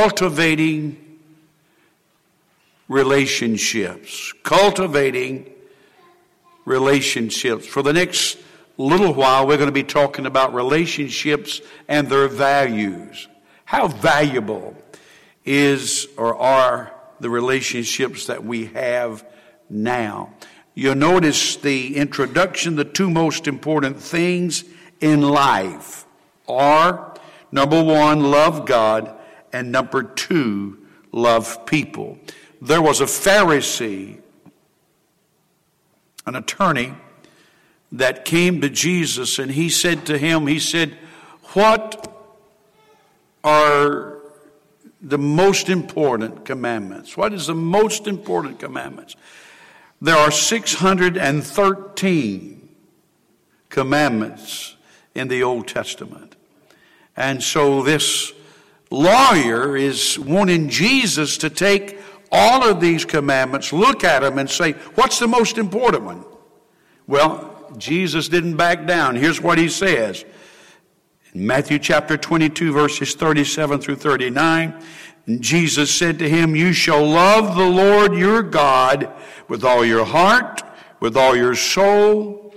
cultivating 0.00 0.96
relationships. 2.88 4.32
Cultivating 4.42 5.52
relationships. 6.64 7.66
For 7.66 7.82
the 7.82 7.92
next 7.92 8.38
little 8.78 9.12
while, 9.12 9.46
we're 9.46 9.58
going 9.58 9.68
to 9.68 9.72
be 9.72 9.84
talking 9.84 10.24
about 10.24 10.54
relationships 10.54 11.60
and 11.86 12.08
their 12.08 12.28
values. 12.28 13.28
How 13.66 13.88
valuable 13.88 14.74
is 15.44 16.08
or 16.16 16.34
are 16.34 16.94
the 17.20 17.28
relationships 17.28 18.26
that 18.28 18.42
we 18.42 18.66
have 18.68 19.22
now? 19.68 20.32
You'll 20.74 20.94
notice 20.94 21.56
the 21.56 21.94
introduction, 21.94 22.76
the 22.76 22.86
two 22.86 23.10
most 23.10 23.46
important 23.46 24.00
things 24.00 24.64
in 25.02 25.20
life 25.20 26.06
are 26.48 27.14
number 27.52 27.84
one, 27.84 28.30
love 28.30 28.64
God, 28.64 29.18
and 29.52 29.72
number 29.72 30.02
two, 30.02 30.78
love 31.12 31.64
people. 31.66 32.18
There 32.60 32.82
was 32.82 33.00
a 33.00 33.06
Pharisee, 33.06 34.18
an 36.26 36.36
attorney, 36.36 36.94
that 37.92 38.24
came 38.24 38.60
to 38.60 38.70
Jesus 38.70 39.38
and 39.38 39.50
he 39.50 39.68
said 39.68 40.06
to 40.06 40.18
him, 40.18 40.46
He 40.46 40.60
said, 40.60 40.96
What 41.54 42.06
are 43.42 44.18
the 45.02 45.18
most 45.18 45.68
important 45.68 46.44
commandments? 46.44 47.16
What 47.16 47.32
is 47.32 47.46
the 47.46 47.54
most 47.54 48.06
important 48.06 48.60
commandments? 48.60 49.16
There 50.00 50.16
are 50.16 50.30
613 50.30 52.68
commandments 53.68 54.76
in 55.14 55.28
the 55.28 55.42
Old 55.42 55.68
Testament. 55.68 56.36
And 57.16 57.42
so 57.42 57.82
this 57.82 58.32
lawyer 58.90 59.76
is 59.76 60.18
wanting 60.18 60.68
Jesus 60.68 61.38
to 61.38 61.50
take 61.50 61.98
all 62.32 62.68
of 62.68 62.80
these 62.80 63.04
commandments, 63.04 63.72
look 63.72 64.04
at 64.04 64.20
them, 64.20 64.38
and 64.38 64.48
say, 64.48 64.72
What's 64.94 65.18
the 65.18 65.28
most 65.28 65.58
important 65.58 66.04
one? 66.04 66.24
Well, 67.06 67.74
Jesus 67.76 68.28
didn't 68.28 68.56
back 68.56 68.86
down. 68.86 69.16
Here's 69.16 69.40
what 69.40 69.58
he 69.58 69.68
says. 69.68 70.24
In 71.32 71.46
Matthew 71.46 71.78
chapter 71.78 72.16
22, 72.16 72.72
verses 72.72 73.14
37 73.14 73.80
through 73.80 73.96
39, 73.96 74.82
Jesus 75.38 75.92
said 75.94 76.18
to 76.18 76.28
him, 76.28 76.56
You 76.56 76.72
shall 76.72 77.06
love 77.06 77.56
the 77.56 77.68
Lord 77.68 78.14
your 78.14 78.42
God 78.42 79.12
with 79.48 79.64
all 79.64 79.84
your 79.84 80.04
heart, 80.04 80.62
with 80.98 81.16
all 81.16 81.36
your 81.36 81.54
soul, 81.54 82.54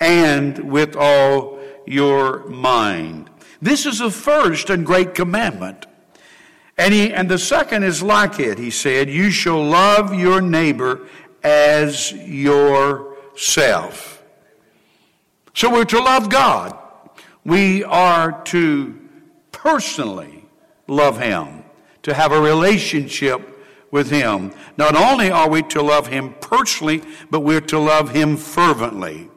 and 0.00 0.58
with 0.70 0.96
all 0.96 1.58
your 1.86 2.46
mind. 2.46 3.30
This 3.60 3.86
is 3.86 3.98
the 3.98 4.10
first 4.10 4.70
and 4.70 4.84
great 4.84 5.14
commandment. 5.14 5.86
And, 6.78 6.92
he, 6.92 7.12
and 7.12 7.28
the 7.28 7.38
second 7.38 7.84
is 7.84 8.02
like 8.02 8.38
it. 8.38 8.58
He 8.58 8.70
said, 8.70 9.08
You 9.08 9.30
shall 9.30 9.64
love 9.64 10.14
your 10.14 10.40
neighbor 10.40 11.08
as 11.42 12.12
yourself. 12.12 13.12
So 15.54 15.72
we're 15.72 15.84
to 15.86 16.00
love 16.00 16.28
God. 16.28 16.78
We 17.44 17.82
are 17.84 18.42
to 18.44 19.00
personally 19.52 20.44
love 20.86 21.18
Him, 21.20 21.64
to 22.02 22.12
have 22.12 22.32
a 22.32 22.40
relationship 22.40 23.56
with 23.90 24.10
Him. 24.10 24.52
Not 24.76 24.96
only 24.96 25.30
are 25.30 25.48
we 25.48 25.62
to 25.62 25.80
love 25.80 26.08
Him 26.08 26.34
personally, 26.40 27.02
but 27.30 27.40
we're 27.40 27.62
to 27.62 27.78
love 27.78 28.10
Him 28.10 28.36
fervently. 28.36 29.30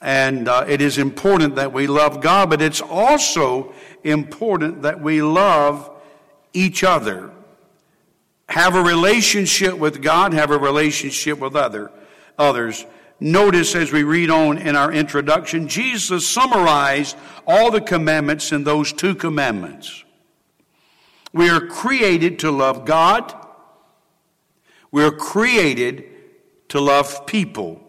And 0.00 0.48
uh, 0.48 0.64
it 0.68 0.80
is 0.80 0.98
important 0.98 1.56
that 1.56 1.72
we 1.72 1.86
love 1.86 2.20
God, 2.20 2.50
but 2.50 2.60
it's 2.60 2.80
also 2.80 3.72
important 4.04 4.82
that 4.82 5.00
we 5.00 5.22
love 5.22 5.90
each 6.52 6.84
other. 6.84 7.30
Have 8.48 8.76
a 8.76 8.82
relationship 8.82 9.76
with 9.78 10.02
God, 10.02 10.32
have 10.32 10.50
a 10.50 10.58
relationship 10.58 11.38
with 11.38 11.56
other, 11.56 11.90
others. 12.38 12.84
Notice 13.18 13.74
as 13.74 13.92
we 13.92 14.02
read 14.02 14.30
on 14.30 14.58
in 14.58 14.76
our 14.76 14.92
introduction, 14.92 15.68
Jesus 15.68 16.28
summarized 16.28 17.16
all 17.46 17.70
the 17.70 17.80
commandments 17.80 18.52
in 18.52 18.64
those 18.64 18.92
two 18.92 19.14
commandments. 19.14 20.04
We 21.32 21.48
are 21.48 21.66
created 21.66 22.38
to 22.40 22.50
love 22.50 22.84
God. 22.84 23.34
We 24.90 25.02
are 25.04 25.10
created 25.10 26.04
to 26.68 26.80
love 26.80 27.26
people. 27.26 27.85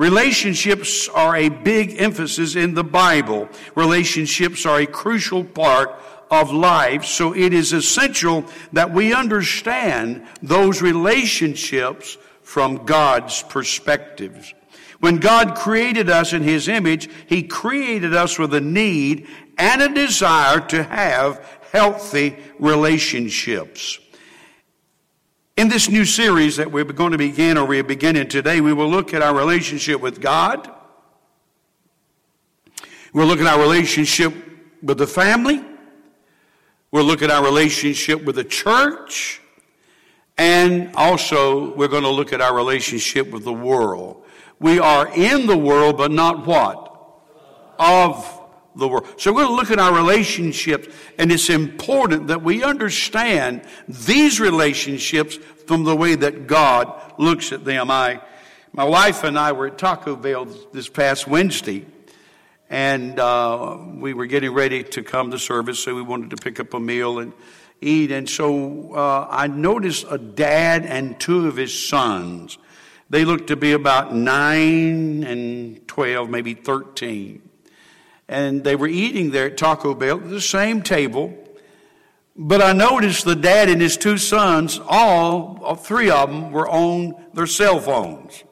Relationships 0.00 1.10
are 1.10 1.36
a 1.36 1.50
big 1.50 2.00
emphasis 2.00 2.56
in 2.56 2.72
the 2.72 2.82
Bible. 2.82 3.50
Relationships 3.74 4.64
are 4.64 4.80
a 4.80 4.86
crucial 4.86 5.44
part 5.44 5.90
of 6.30 6.50
life, 6.50 7.04
so 7.04 7.36
it 7.36 7.52
is 7.52 7.74
essential 7.74 8.46
that 8.72 8.94
we 8.94 9.12
understand 9.12 10.26
those 10.40 10.80
relationships 10.80 12.16
from 12.40 12.86
God's 12.86 13.42
perspectives. 13.42 14.54
When 15.00 15.18
God 15.18 15.54
created 15.54 16.08
us 16.08 16.32
in 16.32 16.44
His 16.44 16.66
image, 16.66 17.10
He 17.26 17.42
created 17.42 18.14
us 18.14 18.38
with 18.38 18.54
a 18.54 18.60
need 18.62 19.26
and 19.58 19.82
a 19.82 19.92
desire 19.92 20.60
to 20.68 20.82
have 20.82 21.46
healthy 21.72 22.38
relationships. 22.58 23.98
In 25.60 25.68
this 25.68 25.90
new 25.90 26.06
series 26.06 26.56
that 26.56 26.72
we're 26.72 26.84
going 26.84 27.12
to 27.12 27.18
begin, 27.18 27.58
or 27.58 27.66
we're 27.66 27.84
beginning 27.84 28.28
today, 28.28 28.62
we 28.62 28.72
will 28.72 28.88
look 28.88 29.12
at 29.12 29.20
our 29.20 29.36
relationship 29.36 30.00
with 30.00 30.18
God. 30.18 30.70
We'll 33.12 33.26
look 33.26 33.40
at 33.40 33.46
our 33.46 33.60
relationship 33.60 34.32
with 34.82 34.96
the 34.96 35.06
family. 35.06 35.62
We'll 36.90 37.04
look 37.04 37.20
at 37.20 37.30
our 37.30 37.44
relationship 37.44 38.24
with 38.24 38.36
the 38.36 38.44
church. 38.44 39.42
And 40.38 40.96
also, 40.96 41.74
we're 41.74 41.88
going 41.88 42.04
to 42.04 42.08
look 42.08 42.32
at 42.32 42.40
our 42.40 42.56
relationship 42.56 43.30
with 43.30 43.44
the 43.44 43.52
world. 43.52 44.24
We 44.60 44.78
are 44.78 45.12
in 45.14 45.46
the 45.46 45.58
world, 45.58 45.98
but 45.98 46.10
not 46.10 46.46
what? 46.46 46.90
Of 47.78 48.39
the 48.74 48.88
world. 48.88 49.06
So 49.16 49.32
we're 49.32 49.44
going 49.44 49.54
to 49.54 49.56
look 49.56 49.70
at 49.70 49.78
our 49.78 49.94
relationships, 49.94 50.88
and 51.18 51.32
it's 51.32 51.50
important 51.50 52.28
that 52.28 52.42
we 52.42 52.62
understand 52.62 53.62
these 53.88 54.40
relationships 54.40 55.36
from 55.66 55.84
the 55.84 55.96
way 55.96 56.14
that 56.14 56.46
God 56.46 57.14
looks 57.18 57.52
at 57.52 57.64
them. 57.64 57.90
I, 57.90 58.20
my 58.72 58.84
wife 58.84 59.24
and 59.24 59.38
I 59.38 59.52
were 59.52 59.68
at 59.68 59.78
Taco 59.78 60.16
Bell 60.16 60.46
this 60.72 60.88
past 60.88 61.26
Wednesday, 61.26 61.84
and 62.68 63.18
uh, 63.18 63.78
we 63.94 64.14
were 64.14 64.26
getting 64.26 64.52
ready 64.52 64.84
to 64.84 65.02
come 65.02 65.30
to 65.32 65.38
service, 65.38 65.80
so 65.80 65.94
we 65.94 66.02
wanted 66.02 66.30
to 66.30 66.36
pick 66.36 66.60
up 66.60 66.72
a 66.74 66.80
meal 66.80 67.18
and 67.18 67.32
eat. 67.80 68.12
And 68.12 68.28
so 68.28 68.94
uh, 68.94 69.26
I 69.28 69.48
noticed 69.48 70.06
a 70.08 70.18
dad 70.18 70.84
and 70.84 71.18
two 71.18 71.48
of 71.48 71.56
his 71.56 71.88
sons. 71.88 72.58
They 73.08 73.24
looked 73.24 73.48
to 73.48 73.56
be 73.56 73.72
about 73.72 74.14
nine 74.14 75.24
and 75.24 75.88
12, 75.88 76.30
maybe 76.30 76.54
13. 76.54 77.49
And 78.30 78.62
they 78.62 78.76
were 78.76 78.86
eating 78.86 79.32
there 79.32 79.46
at 79.46 79.56
Taco 79.56 79.92
Bell 79.92 80.18
at 80.18 80.30
the 80.30 80.40
same 80.40 80.82
table. 80.82 81.36
But 82.36 82.62
I 82.62 82.72
noticed 82.72 83.24
the 83.24 83.34
dad 83.34 83.68
and 83.68 83.82
his 83.82 83.96
two 83.96 84.18
sons, 84.18 84.80
all 84.86 85.74
three 85.74 86.10
of 86.10 86.30
them, 86.30 86.52
were 86.52 86.68
on 86.68 87.16
their 87.34 87.48
cell 87.48 87.80
phones. 87.80 88.44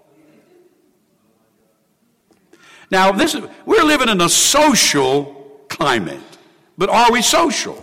Now, 2.91 3.13
this 3.13 3.37
is, 3.37 3.45
we're 3.67 3.85
living 3.85 4.09
in 4.09 4.21
a 4.21 4.29
social 4.29 5.65
climate, 5.69 6.19
but 6.77 6.91
are 6.91 7.13
we 7.13 7.23
social? 7.23 7.81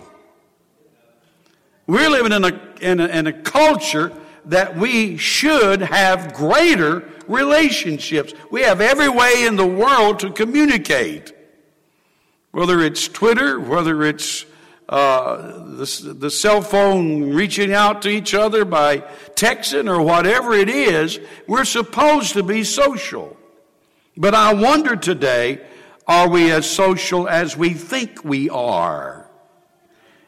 We're 1.87 2.09
living 2.09 2.33
in 2.33 2.43
a, 2.43 2.61
in 2.81 2.99
a, 2.99 3.07
in 3.07 3.27
a 3.27 3.33
culture 3.33 4.11
that 4.45 4.75
we 4.75 5.15
should 5.15 5.79
have 5.79 6.33
greater 6.33 7.09
relationships. 7.29 8.33
We 8.51 8.63
have 8.63 8.81
every 8.81 9.07
way 9.07 9.45
in 9.45 9.55
the 9.55 9.65
world 9.65 10.19
to 10.19 10.31
communicate. 10.31 11.31
Whether 12.55 12.79
it's 12.79 13.09
Twitter, 13.09 13.59
whether 13.59 14.01
it's 14.03 14.45
uh, 14.87 15.75
the, 15.75 16.15
the 16.17 16.31
cell 16.31 16.61
phone 16.61 17.33
reaching 17.33 17.73
out 17.73 18.03
to 18.03 18.07
each 18.07 18.33
other 18.33 18.63
by 18.63 18.99
texting 19.35 19.93
or 19.93 20.01
whatever 20.01 20.53
it 20.53 20.69
is, 20.69 21.19
we're 21.47 21.65
supposed 21.65 22.31
to 22.31 22.43
be 22.43 22.63
social. 22.63 23.35
But 24.15 24.35
I 24.35 24.53
wonder 24.53 24.95
today, 24.95 25.67
are 26.07 26.29
we 26.29 26.49
as 26.49 26.65
social 26.65 27.27
as 27.27 27.57
we 27.57 27.71
think 27.71 28.23
we 28.23 28.49
are? 28.49 29.29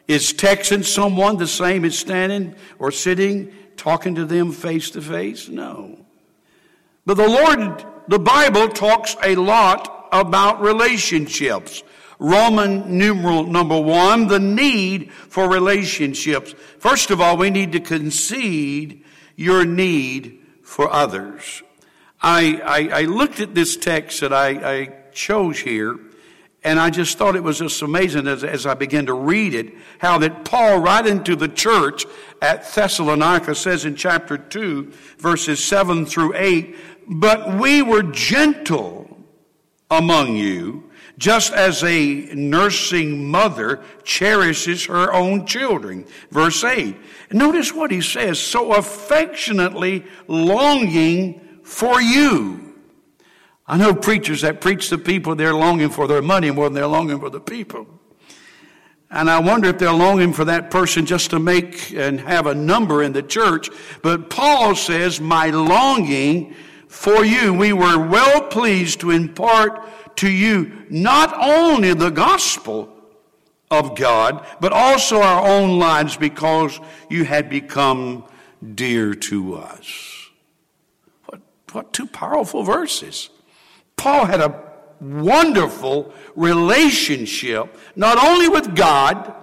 Is 0.10 0.34
texting 0.34 0.84
someone 0.84 1.38
the 1.38 1.48
same 1.48 1.86
as 1.86 1.98
standing 1.98 2.56
or 2.78 2.92
sitting, 2.92 3.54
talking 3.78 4.16
to 4.16 4.26
them 4.26 4.52
face 4.52 4.90
to 4.90 5.02
face? 5.02 5.48
No. 5.48 5.98
But 7.06 7.14
the 7.14 7.30
Lord, 7.30 7.86
the 8.10 8.20
Bible 8.20 8.68
talks 8.68 9.16
a 9.24 9.36
lot 9.36 10.10
about 10.12 10.62
relationships. 10.62 11.84
Roman 12.20 12.98
numeral 12.98 13.46
number 13.46 13.80
one, 13.80 14.28
the 14.28 14.40
need 14.40 15.12
for 15.12 15.50
relationships. 15.50 16.54
First 16.80 17.12
of 17.12 17.22
all, 17.22 17.38
we 17.38 17.50
need 17.50 17.72
to 17.74 17.80
concede 17.80 19.04
your 19.36 19.66
need 19.66 20.40
for 20.64 20.92
others. 20.92 21.62
I, 22.22 22.62
I, 22.66 23.02
I 23.02 23.04
looked 23.04 23.40
at 23.40 23.54
this 23.54 23.78
text 23.78 24.22
that 24.22 24.34
I, 24.34 24.48
I 24.50 24.86
chose 25.12 25.60
here, 25.60 26.00
And 26.64 26.80
I 26.80 26.90
just 26.90 27.18
thought 27.18 27.36
it 27.36 27.44
was 27.44 27.60
just 27.60 27.82
amazing 27.82 28.28
as, 28.28 28.44
as 28.44 28.66
I 28.66 28.74
began 28.74 29.06
to 29.06 29.14
read 29.14 29.54
it, 29.54 29.74
how 30.00 30.18
that 30.18 30.44
Paul, 30.44 30.80
right 30.80 31.06
into 31.06 31.36
the 31.36 31.48
church 31.48 32.06
at 32.42 32.70
Thessalonica, 32.74 33.56
says 33.56 33.86
in 33.86 33.96
chapter 33.96 34.38
2, 34.38 34.92
verses 35.20 35.64
7 35.64 36.06
through 36.06 36.34
8, 36.36 36.76
But 37.08 37.58
we 37.58 37.82
were 37.82 38.04
gentle 38.04 39.18
among 39.90 40.36
you, 40.36 40.87
just 41.18 41.52
as 41.54 41.84
a 41.84 42.30
nursing 42.34 43.30
mother 43.30 43.84
cherishes 44.04 44.86
her 44.86 45.12
own 45.12 45.46
children. 45.46 46.06
Verse 46.30 46.64
8. 46.64 46.96
Notice 47.32 47.74
what 47.74 47.92
he 47.92 48.02
says, 48.02 48.40
so 48.40 48.74
affectionately 48.74 50.06
longing 50.28 51.60
for 51.64 52.00
you. 52.00 52.76
I 53.66 53.78
know 53.78 53.94
preachers 53.94 54.42
that 54.42 54.62
preach 54.62 54.90
to 54.90 54.98
people, 54.98 55.36
they're 55.36 55.54
longing 55.54 55.90
for 55.90 56.08
their 56.08 56.22
money 56.22 56.52
more 56.52 56.66
than 56.66 56.74
they're 56.74 56.88
longing 56.88 57.20
for 57.20 57.30
the 57.30 57.42
people. 57.42 57.88
And 59.10 59.30
I 59.30 59.40
wonder 59.40 59.70
if 59.70 59.78
they're 59.78 59.92
longing 59.92 60.34
for 60.34 60.46
that 60.46 60.70
person 60.70 61.06
just 61.06 61.30
to 61.32 61.40
make 61.40 61.92
and 61.94 62.20
have 62.20 62.46
a 62.46 62.54
number 62.54 63.04
in 63.04 63.14
the 63.14 63.24
church. 63.24 63.70
But 64.02 64.30
Paul 64.30 64.76
says, 64.76 65.20
My 65.20 65.50
longing 65.50 66.56
for 66.88 67.26
you, 67.26 67.54
we 67.54 67.74
were 67.74 68.06
well 68.06 68.42
pleased 68.42 69.00
to 69.02 69.12
impart 69.12 69.88
to 70.18 70.30
you 70.30 70.86
not 70.90 71.34
only 71.40 71.94
the 71.94 72.10
gospel 72.10 72.94
of 73.70 73.96
God, 73.96 74.46
but 74.60 74.72
also 74.72 75.22
our 75.22 75.48
own 75.48 75.80
lives 75.80 76.18
because 76.18 76.80
you 77.10 77.26
had 77.26 77.50
become 77.50 78.24
dear 78.76 79.14
to 79.14 79.56
us. 79.56 80.30
What, 81.26 81.42
what 81.72 81.94
two 81.94 82.08
powerful 82.08 82.64
verses. 82.64 83.30
Paul 83.96 84.26
had 84.26 84.42
a 84.42 84.64
wonderful 85.00 86.14
relationship, 86.36 87.78
not 87.96 88.18
only 88.24 88.48
with 88.48 88.76
God, 88.76 89.34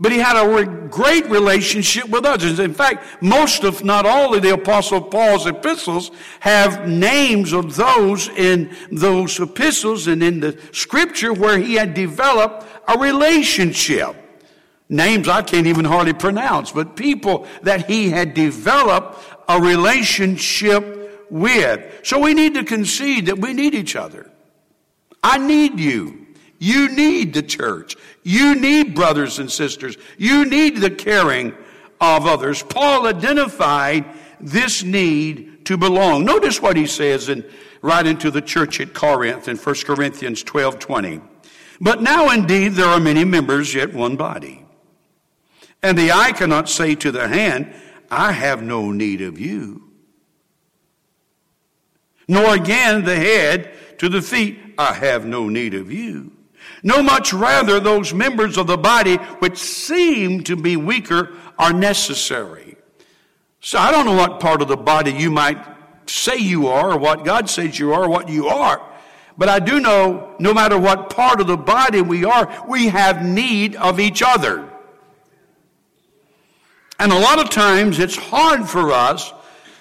but 0.00 0.10
he 0.10 0.18
had 0.18 0.36
a 0.36 0.64
great 0.88 1.26
relationship 1.26 2.08
with 2.08 2.24
others. 2.24 2.58
In 2.58 2.74
fact, 2.74 3.22
most 3.22 3.62
of, 3.62 3.84
not 3.84 4.04
all 4.04 4.34
of 4.34 4.42
the 4.42 4.52
Apostle 4.52 5.00
Paul's 5.00 5.46
epistles 5.46 6.10
have 6.40 6.88
names 6.88 7.52
of 7.52 7.76
those 7.76 8.28
in 8.28 8.74
those 8.90 9.38
epistles 9.38 10.08
and 10.08 10.22
in 10.22 10.40
the 10.40 10.58
scripture 10.72 11.32
where 11.32 11.58
he 11.58 11.74
had 11.74 11.94
developed 11.94 12.66
a 12.88 12.98
relationship. 12.98 14.16
Names 14.88 15.28
I 15.28 15.42
can't 15.42 15.66
even 15.66 15.84
hardly 15.84 16.12
pronounce, 16.12 16.72
but 16.72 16.96
people 16.96 17.46
that 17.62 17.88
he 17.88 18.10
had 18.10 18.34
developed 18.34 19.18
a 19.48 19.60
relationship 19.60 21.26
with. 21.30 22.00
So 22.02 22.18
we 22.18 22.34
need 22.34 22.54
to 22.54 22.64
concede 22.64 23.26
that 23.26 23.38
we 23.38 23.54
need 23.54 23.74
each 23.74 23.96
other. 23.96 24.30
I 25.22 25.38
need 25.38 25.78
you. 25.78 26.21
You 26.62 26.88
need 26.88 27.34
the 27.34 27.42
church. 27.42 27.96
You 28.22 28.54
need 28.54 28.94
brothers 28.94 29.38
and 29.38 29.50
sisters. 29.50 29.96
You 30.16 30.44
need 30.44 30.76
the 30.76 30.90
caring 30.90 31.54
of 32.00 32.26
others. 32.26 32.62
Paul 32.62 33.06
identified 33.06 34.04
this 34.40 34.84
need 34.84 35.64
to 35.66 35.76
belong. 35.76 36.24
Notice 36.24 36.62
what 36.62 36.76
he 36.76 36.86
says 36.86 37.28
in 37.28 37.44
right 37.80 38.06
into 38.06 38.30
the 38.30 38.40
church 38.40 38.80
at 38.80 38.94
Corinth 38.94 39.48
in 39.48 39.56
1 39.56 39.74
Corinthians 39.84 40.42
12 40.44 40.78
20. 40.78 41.20
But 41.80 42.00
now 42.00 42.30
indeed 42.30 42.72
there 42.74 42.86
are 42.86 43.00
many 43.00 43.24
members, 43.24 43.74
yet 43.74 43.92
one 43.92 44.16
body. 44.16 44.64
And 45.82 45.98
the 45.98 46.12
eye 46.12 46.30
cannot 46.30 46.68
say 46.68 46.94
to 46.94 47.10
the 47.10 47.26
hand, 47.26 47.74
I 48.08 48.30
have 48.30 48.62
no 48.62 48.92
need 48.92 49.20
of 49.20 49.40
you 49.40 49.92
nor 52.28 52.54
again 52.54 53.04
the 53.04 53.16
head 53.16 53.74
to 53.98 54.08
the 54.08 54.22
feet, 54.22 54.58
I 54.78 54.94
have 54.94 55.26
no 55.26 55.48
need 55.48 55.74
of 55.74 55.92
you. 55.92 56.32
No 56.82 57.02
much 57.02 57.32
rather 57.32 57.80
those 57.80 58.12
members 58.12 58.56
of 58.56 58.66
the 58.66 58.76
body 58.76 59.16
which 59.16 59.58
seem 59.58 60.42
to 60.44 60.56
be 60.56 60.76
weaker 60.76 61.34
are 61.58 61.72
necessary. 61.72 62.76
So 63.60 63.78
I 63.78 63.90
don't 63.90 64.06
know 64.06 64.16
what 64.16 64.40
part 64.40 64.62
of 64.62 64.68
the 64.68 64.76
body 64.76 65.12
you 65.12 65.30
might 65.30 65.64
say 66.06 66.36
you 66.36 66.68
are 66.68 66.92
or 66.92 66.98
what 66.98 67.24
God 67.24 67.48
says 67.48 67.78
you 67.78 67.92
are 67.92 68.04
or 68.04 68.08
what 68.08 68.28
you 68.28 68.48
are. 68.48 68.82
But 69.38 69.48
I 69.48 69.60
do 69.60 69.80
know 69.80 70.34
no 70.38 70.52
matter 70.52 70.78
what 70.78 71.10
part 71.10 71.40
of 71.40 71.46
the 71.46 71.56
body 71.56 72.02
we 72.02 72.24
are, 72.24 72.64
we 72.68 72.88
have 72.88 73.24
need 73.24 73.76
of 73.76 74.00
each 74.00 74.22
other. 74.22 74.68
And 76.98 77.12
a 77.12 77.18
lot 77.18 77.38
of 77.38 77.50
times 77.50 77.98
it's 77.98 78.16
hard 78.16 78.68
for 78.68 78.92
us 78.92 79.32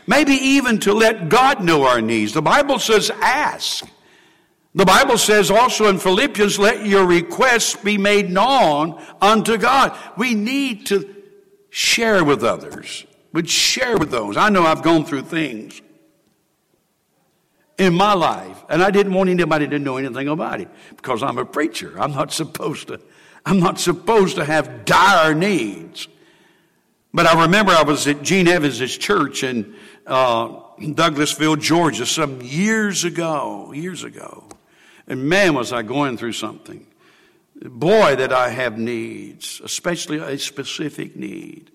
Maybe 0.08 0.34
even 0.34 0.80
to 0.80 0.94
let 0.94 1.30
God 1.30 1.64
know 1.64 1.86
our 1.86 2.02
needs. 2.02 2.34
The 2.34 2.42
Bible 2.42 2.80
says 2.80 3.10
ask. 3.22 3.86
The 4.74 4.86
Bible 4.86 5.18
says 5.18 5.52
also 5.52 5.90
in 5.90 5.98
Philippians, 5.98 6.58
let 6.58 6.86
your 6.86 7.06
requests 7.06 7.76
be 7.76 7.98
made 7.98 8.30
known 8.30 9.02
unto 9.20 9.58
God. 9.58 9.98
We 10.18 10.34
need 10.34 10.86
to 10.88 11.14
share 11.70 12.24
with 12.24 12.44
others. 12.44 13.06
Would 13.34 13.50
share 13.50 13.98
with 13.98 14.12
those. 14.12 14.38
I 14.38 14.50
know 14.50 14.64
I've 14.64 14.84
gone 14.84 15.06
through 15.06 15.24
things 15.24 15.82
in 17.78 17.94
my 17.94 18.14
life, 18.14 18.64
and 18.70 18.84
I 18.84 18.92
didn't 18.92 19.14
want 19.14 19.30
anybody 19.30 19.68
to 19.68 19.80
know 19.80 19.98
anything 19.98 20.28
about 20.28 20.62
it 20.62 20.70
because 20.96 21.24
I'm 21.24 21.38
a 21.38 21.46
preacher. 21.46 21.94
I'm 22.00 22.12
not 22.12 22.32
supposed 22.32 22.90
to. 22.90 23.00
I'm 23.46 23.60
not 23.60 23.80
supposed 23.80 24.36
to 24.36 24.46
have 24.46 24.86
dire 24.86 25.34
needs. 25.34 26.08
But 27.14 27.26
I 27.26 27.42
remember 27.42 27.72
I 27.72 27.84
was 27.84 28.08
at 28.08 28.22
Gene 28.22 28.48
Evans' 28.48 28.98
church, 28.98 29.44
in 29.44 29.76
uh, 30.06 30.48
Douglasville, 30.80 31.60
Georgia, 31.60 32.06
some 32.06 32.42
years 32.42 33.04
ago, 33.04 33.74
years 33.74 34.04
ago. 34.04 34.46
And 35.12 35.26
man, 35.26 35.56
was 35.56 35.74
I 35.74 35.82
going 35.82 36.16
through 36.16 36.32
something. 36.32 36.88
Boy, 37.62 38.16
that 38.16 38.32
I 38.32 38.48
have 38.48 38.78
needs, 38.78 39.60
especially 39.62 40.20
a 40.20 40.40
specific 40.40 41.18
need. 41.18 41.70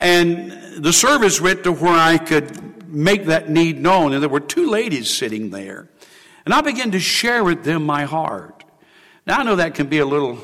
And 0.00 0.82
the 0.82 0.94
service 0.94 1.38
went 1.38 1.64
to 1.64 1.72
where 1.72 1.92
I 1.92 2.16
could 2.16 2.90
make 2.90 3.26
that 3.26 3.50
need 3.50 3.78
known, 3.78 4.14
and 4.14 4.22
there 4.22 4.30
were 4.30 4.40
two 4.40 4.70
ladies 4.70 5.14
sitting 5.14 5.50
there. 5.50 5.90
And 6.46 6.54
I 6.54 6.62
began 6.62 6.92
to 6.92 6.98
share 6.98 7.44
with 7.44 7.62
them 7.62 7.84
my 7.84 8.04
heart. 8.04 8.64
Now, 9.26 9.40
I 9.40 9.42
know 9.42 9.56
that 9.56 9.74
can 9.74 9.88
be 9.88 9.98
a 9.98 10.06
little 10.06 10.38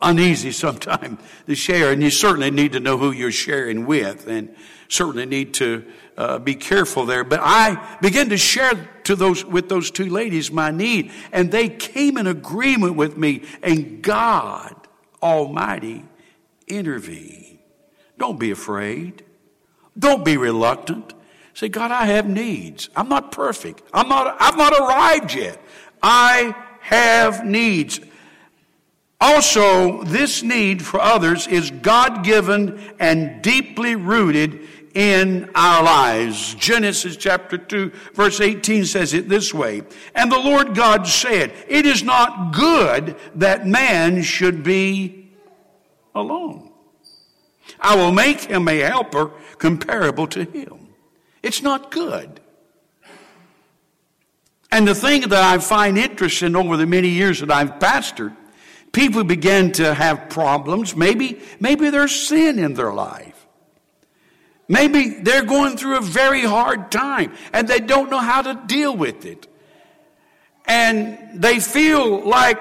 uneasy 0.00 0.50
sometimes 0.50 1.20
to 1.46 1.54
share, 1.54 1.92
and 1.92 2.02
you 2.02 2.08
certainly 2.08 2.50
need 2.50 2.72
to 2.72 2.80
know 2.80 2.96
who 2.96 3.10
you're 3.12 3.30
sharing 3.30 3.84
with. 3.84 4.26
And 4.28 4.56
certainly 4.88 5.26
need 5.26 5.52
to 5.54 5.84
uh, 6.16 6.38
be 6.38 6.54
careful 6.54 7.04
there. 7.04 7.24
But 7.24 7.40
I 7.42 7.98
began 8.00 8.30
to 8.30 8.38
share 8.38 8.88
to 9.04 9.16
those 9.16 9.44
with 9.44 9.68
those 9.68 9.90
two 9.90 10.08
ladies 10.08 10.50
my 10.50 10.70
need, 10.70 11.12
and 11.32 11.50
they 11.50 11.68
came 11.68 12.16
in 12.16 12.26
agreement 12.26 12.96
with 12.96 13.16
me. 13.16 13.42
And 13.62 14.02
God 14.02 14.74
Almighty 15.22 16.04
intervened. 16.66 17.58
Don't 18.18 18.38
be 18.38 18.50
afraid. 18.50 19.24
Don't 19.98 20.24
be 20.24 20.36
reluctant. 20.36 21.14
Say, 21.54 21.68
God, 21.68 21.92
I 21.92 22.06
have 22.06 22.28
needs. 22.28 22.90
I'm 22.96 23.08
not 23.08 23.30
perfect. 23.30 23.82
I'm 23.92 24.08
not. 24.08 24.36
I've 24.40 24.56
not 24.56 24.72
arrived 24.72 25.34
yet. 25.34 25.60
I 26.02 26.54
have 26.80 27.44
needs. 27.44 28.00
Also, 29.20 30.02
this 30.02 30.42
need 30.42 30.84
for 30.84 31.00
others 31.00 31.46
is 31.46 31.70
God 31.70 32.24
given 32.24 32.78
and 32.98 33.40
deeply 33.40 33.94
rooted 33.94 34.68
in 34.94 35.50
our 35.54 35.82
lives. 35.82 36.54
Genesis 36.54 37.16
chapter 37.16 37.58
2 37.58 37.90
verse 38.14 38.40
18 38.40 38.84
says 38.84 39.12
it 39.12 39.28
this 39.28 39.52
way. 39.52 39.82
And 40.14 40.30
the 40.30 40.38
Lord 40.38 40.74
God 40.74 41.06
said, 41.06 41.52
it 41.68 41.84
is 41.84 42.02
not 42.02 42.54
good 42.54 43.16
that 43.34 43.66
man 43.66 44.22
should 44.22 44.62
be 44.62 45.30
alone. 46.14 46.70
I 47.80 47.96
will 47.96 48.12
make 48.12 48.42
him 48.42 48.68
a 48.68 48.78
helper 48.78 49.30
comparable 49.58 50.26
to 50.28 50.44
him. 50.44 50.88
It's 51.42 51.62
not 51.62 51.90
good. 51.90 52.40
And 54.70 54.88
the 54.88 54.94
thing 54.94 55.22
that 55.22 55.42
I 55.42 55.58
find 55.58 55.96
interesting 55.98 56.56
over 56.56 56.76
the 56.76 56.86
many 56.86 57.08
years 57.08 57.40
that 57.40 57.50
I've 57.50 57.78
pastored, 57.78 58.36
people 58.92 59.22
begin 59.22 59.72
to 59.72 59.94
have 59.94 60.30
problems. 60.30 60.96
Maybe, 60.96 61.40
maybe 61.60 61.90
there's 61.90 62.12
sin 62.12 62.58
in 62.58 62.74
their 62.74 62.92
life. 62.92 63.33
Maybe 64.68 65.10
they're 65.10 65.44
going 65.44 65.76
through 65.76 65.98
a 65.98 66.00
very 66.00 66.42
hard 66.42 66.90
time 66.90 67.34
and 67.52 67.68
they 67.68 67.80
don't 67.80 68.10
know 68.10 68.18
how 68.18 68.42
to 68.42 68.62
deal 68.66 68.96
with 68.96 69.26
it. 69.26 69.46
And 70.66 71.42
they 71.42 71.60
feel 71.60 72.26
like 72.26 72.58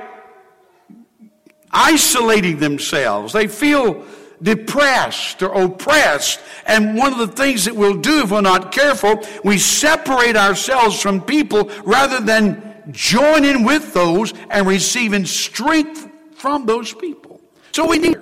isolating 1.72 2.60
themselves. 2.60 3.32
They 3.34 3.48
feel 3.48 4.06
depressed 4.42 5.42
or 5.42 5.64
oppressed. 5.64 6.40
And 6.66 6.98
one 6.98 7.14
of 7.14 7.20
the 7.20 7.28
things 7.28 7.66
that 7.66 7.76
we'll 7.76 8.02
do 8.02 8.20
if 8.24 8.32
we're 8.32 8.42
not 8.42 8.74
careful, 8.74 9.24
we 9.44 9.58
separate 9.58 10.36
ourselves 10.36 11.02
from 11.02 11.22
people 11.22 11.72
rather 11.86 12.20
than 12.20 12.84
joining 12.92 13.64
with 13.64 13.94
those 13.94 14.34
and 14.50 14.68
receiving 14.68 15.26
strength 15.26 16.10
from 16.36 16.66
those 16.66 16.94
people. 16.94 17.40
So 17.72 17.88
we 17.88 18.00
need, 18.00 18.18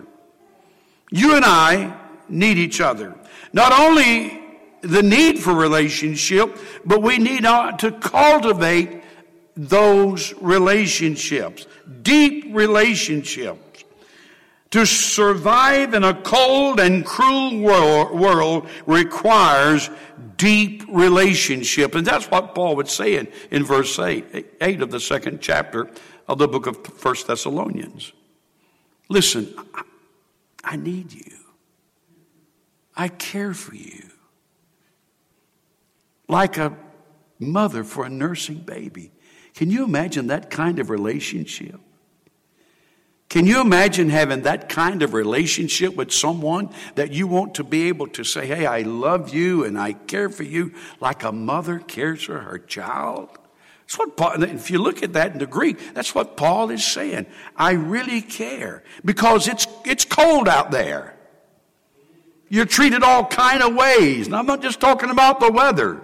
you 1.10 1.36
and 1.36 1.44
I 1.44 1.98
need 2.32 2.58
each 2.58 2.82
other. 2.82 3.16
Not 3.54 3.72
only 3.78 4.42
the 4.82 5.04
need 5.04 5.40
for 5.40 5.54
relationship, 5.54 6.58
but 6.86 7.02
we 7.02 7.18
need 7.18 7.44
to 7.44 7.98
cultivate 8.00 9.04
those 9.56 10.34
relationships, 10.42 11.68
deep 12.02 12.56
relationships. 12.56 13.84
To 14.72 14.86
survive 14.86 15.94
in 15.94 16.06
a 16.06 16.14
cold 16.14 16.80
and 16.80 17.06
cruel 17.06 17.60
world, 17.60 18.70
requires 18.86 19.90
deep 20.38 20.86
relationship. 20.88 21.94
And 21.94 22.08
that's 22.08 22.32
what 22.32 22.56
Paul 22.56 22.78
would 22.78 22.88
say 22.88 23.18
in, 23.18 23.28
in 23.52 23.66
verse 23.66 24.00
8, 24.00 24.56
8 24.62 24.82
of 24.82 24.90
the 24.90 25.00
second 25.02 25.42
chapter 25.42 25.90
of 26.28 26.38
the 26.38 26.48
book 26.48 26.68
of 26.68 26.84
First 26.86 27.28
Thessalonians. 27.28 28.14
Listen, 29.10 29.54
I, 29.76 29.84
I 30.64 30.76
need 30.78 31.12
you. 31.12 31.41
I 33.02 33.08
care 33.08 33.56
for 33.56 33.74
you. 33.74 34.04
Like 36.28 36.60
a 36.60 36.78
mother 37.40 37.84
for 37.84 38.06
a 38.06 38.10
nursing 38.10 38.60
baby. 38.60 39.12
Can 39.56 39.72
you 39.72 39.84
imagine 39.84 40.28
that 40.28 40.52
kind 40.52 40.78
of 40.78 40.92
relationship? 40.92 41.80
Can 43.28 43.48
you 43.48 43.60
imagine 43.60 44.12
having 44.12 44.44
that 44.44 44.70
kind 44.70 45.02
of 45.02 45.16
relationship 45.16 45.96
with 45.96 46.12
someone 46.12 46.70
that 46.94 47.12
you 47.12 47.26
want 47.26 47.56
to 47.56 47.64
be 47.64 47.88
able 47.88 48.08
to 48.10 48.24
say, 48.24 48.46
Hey, 48.46 48.68
I 48.68 48.82
love 48.82 49.34
you 49.34 49.64
and 49.66 49.80
I 49.80 49.94
care 49.94 50.30
for 50.30 50.44
you 50.44 50.72
like 51.00 51.24
a 51.24 51.32
mother 51.32 51.80
cares 51.80 52.22
for 52.22 52.38
her 52.38 52.60
child? 52.60 53.30
That's 53.80 53.98
what 53.98 54.16
Paul, 54.16 54.44
if 54.44 54.70
you 54.70 54.78
look 54.78 55.02
at 55.02 55.14
that 55.14 55.32
in 55.32 55.40
the 55.40 55.48
Greek, 55.48 55.96
that's 55.96 56.14
what 56.14 56.38
Paul 56.38 56.70
is 56.70 56.86
saying. 56.86 57.26
I 57.58 57.72
really 57.72 58.22
care 58.22 58.84
because 59.04 59.48
it's, 59.48 59.66
it's 59.86 60.06
cold 60.06 60.48
out 60.48 60.70
there. 60.70 61.16
You're 62.52 62.66
treated 62.66 63.02
all 63.02 63.26
kind 63.26 63.64
of 63.64 63.76
ways. 63.76 64.28
And 64.28 64.36
I'm 64.36 64.46
not 64.46 64.62
just 64.62 64.82
talking 64.82 65.10
about 65.10 65.40
the 65.40 65.50
weather. 65.50 66.02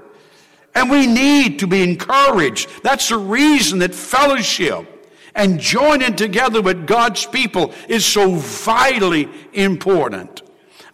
And 0.73 0.89
we 0.89 1.05
need 1.05 1.59
to 1.59 1.67
be 1.67 1.83
encouraged. 1.83 2.69
That's 2.83 3.09
the 3.09 3.17
reason 3.17 3.79
that 3.79 3.93
fellowship 3.93 5.11
and 5.35 5.59
joining 5.59 6.15
together 6.15 6.61
with 6.61 6.87
God's 6.87 7.25
people 7.25 7.73
is 7.89 8.05
so 8.05 8.35
vitally 8.35 9.27
important. 9.51 10.41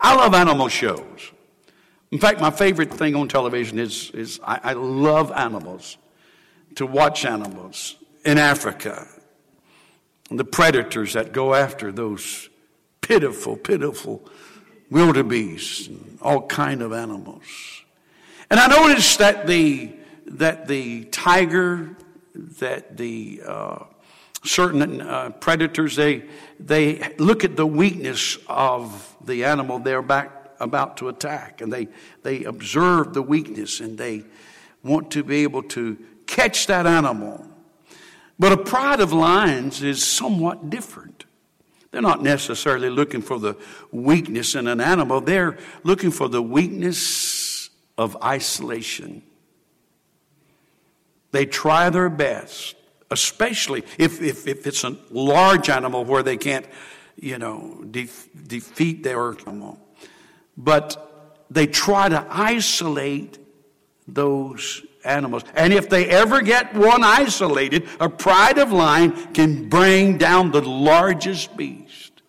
I 0.01 0.15
love 0.15 0.33
animal 0.33 0.69
shows. 0.69 1.31
In 2.11 2.17
fact, 2.17 2.41
my 2.41 2.49
favorite 2.49 2.91
thing 2.91 3.13
on 3.13 3.27
television 3.27 3.77
is, 3.77 4.09
is 4.09 4.39
I, 4.43 4.59
I 4.63 4.73
love 4.73 5.31
animals, 5.31 5.97
to 6.75 6.87
watch 6.87 7.25
animals 7.25 7.97
in 8.25 8.39
Africa. 8.39 9.07
The 10.31 10.45
predators 10.45 11.13
that 11.13 11.31
go 11.31 11.53
after 11.53 11.91
those 11.91 12.49
pitiful, 13.01 13.55
pitiful 13.55 14.27
wildebeest, 14.93 15.87
and 15.87 16.19
all 16.21 16.43
kind 16.43 16.81
of 16.81 16.93
animals. 16.93 17.43
And 18.49 18.59
I 18.59 18.67
noticed 18.67 19.17
that 19.17 19.47
the, 19.47 19.91
that 20.27 20.67
the 20.67 21.05
tiger, 21.05 21.97
that 22.35 22.95
the 22.97 23.41
uh, 23.45 23.79
certain 24.43 25.01
uh, 25.01 25.31
predators, 25.31 25.95
they, 25.95 26.25
they 26.59 27.13
look 27.17 27.43
at 27.43 27.55
the 27.55 27.65
weakness 27.65 28.37
of 28.47 29.17
the 29.25 29.45
animal 29.45 29.79
they're 29.79 30.03
back, 30.03 30.31
about 30.59 30.97
to 30.97 31.09
attack. 31.09 31.61
And 31.61 31.73
they, 31.73 31.87
they 32.21 32.43
observe 32.43 33.13
the 33.13 33.23
weakness 33.23 33.79
and 33.79 33.97
they 33.97 34.23
want 34.83 35.11
to 35.11 35.23
be 35.23 35.43
able 35.43 35.63
to 35.63 35.97
catch 36.27 36.67
that 36.67 36.85
animal. 36.85 37.45
But 38.37 38.51
a 38.51 38.57
pride 38.57 38.99
of 38.99 39.11
lions 39.11 39.81
is 39.81 40.05
somewhat 40.05 40.69
different. 40.69 41.25
They're 41.93 42.01
not 42.01 42.23
necessarily 42.23 42.89
looking 42.89 43.21
for 43.21 43.37
the 43.37 43.55
weakness 43.91 44.55
in 44.55 44.67
an 44.67 44.81
animal, 44.81 45.21
they're 45.21 45.59
looking 45.83 46.09
for 46.09 46.27
the 46.27 46.41
weakness 46.41 47.69
of 47.99 48.17
isolation. 48.23 49.21
They 51.31 51.45
try 51.45 51.91
their 51.91 52.09
best, 52.09 52.75
especially 53.11 53.83
if, 53.99 54.23
if, 54.23 54.47
if 54.47 54.65
it's 54.65 54.83
a 54.83 54.97
large 55.11 55.69
animal 55.69 56.03
where 56.03 56.23
they 56.23 56.35
can't, 56.35 56.65
you 57.15 57.37
know, 57.37 57.83
defeat 57.91 59.03
their 59.03 59.29
animal. 59.29 59.79
But 60.57 61.45
they 61.51 61.67
try 61.67 62.09
to 62.09 62.25
isolate 62.27 63.37
those 64.07 64.83
animals. 65.05 65.43
And 65.55 65.73
if 65.73 65.89
they 65.89 66.07
ever 66.07 66.41
get 66.41 66.73
one 66.73 67.03
isolated, 67.03 67.87
a 67.99 68.09
pride 68.09 68.57
of 68.57 68.71
lion 68.71 69.11
can 69.33 69.69
bring 69.69 70.17
down 70.17 70.51
the 70.51 70.61
largest 70.61 71.55
beast. 71.55 72.21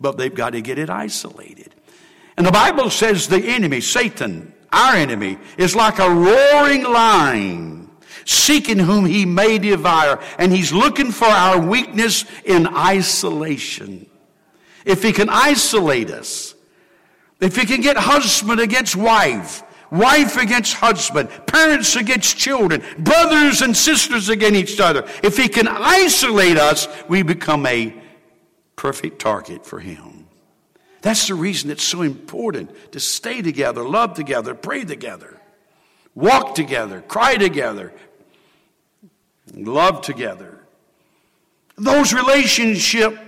But 0.00 0.18
they've 0.18 0.34
got 0.34 0.50
to 0.50 0.60
get 0.60 0.78
it 0.78 0.90
isolated. 0.90 1.74
And 2.36 2.46
the 2.46 2.52
Bible 2.52 2.90
says 2.90 3.28
the 3.28 3.44
enemy, 3.44 3.80
Satan, 3.80 4.52
our 4.72 4.94
enemy, 4.94 5.38
is 5.58 5.76
like 5.76 5.98
a 5.98 6.10
roaring 6.10 6.82
lion, 6.82 7.90
seeking 8.24 8.78
whom 8.78 9.04
he 9.04 9.26
may 9.26 9.58
devour. 9.58 10.18
And 10.38 10.52
he's 10.52 10.72
looking 10.72 11.12
for 11.12 11.26
our 11.26 11.60
weakness 11.60 12.24
in 12.44 12.66
isolation. 12.66 14.06
If 14.84 15.02
he 15.02 15.12
can 15.12 15.28
isolate 15.28 16.10
us, 16.10 16.54
if 17.40 17.56
he 17.56 17.66
can 17.66 17.80
get 17.80 17.96
husband 17.96 18.60
against 18.60 18.96
wife, 18.96 19.62
wife 19.92 20.38
against 20.38 20.74
husband, 20.74 21.28
parents 21.46 21.94
against 21.96 22.38
children, 22.38 22.82
brothers 22.98 23.60
and 23.60 23.76
sisters 23.76 24.30
against 24.30 24.56
each 24.56 24.80
other, 24.80 25.06
if 25.22 25.36
he 25.36 25.48
can 25.48 25.68
isolate 25.68 26.56
us, 26.56 26.88
we 27.08 27.22
become 27.22 27.66
a 27.66 27.94
perfect 28.74 29.20
target 29.20 29.64
for 29.66 29.78
him. 29.78 30.26
That's 31.02 31.28
the 31.28 31.34
reason 31.34 31.70
it's 31.70 31.84
so 31.84 32.02
important 32.02 32.92
to 32.92 33.00
stay 33.00 33.42
together, 33.42 33.82
love 33.86 34.14
together, 34.14 34.54
pray 34.54 34.84
together, 34.84 35.38
walk 36.14 36.54
together, 36.54 37.02
cry 37.02 37.36
together, 37.36 37.92
love 39.54 40.00
together. 40.00 40.58
Those 41.76 42.14
relationships 42.14 43.18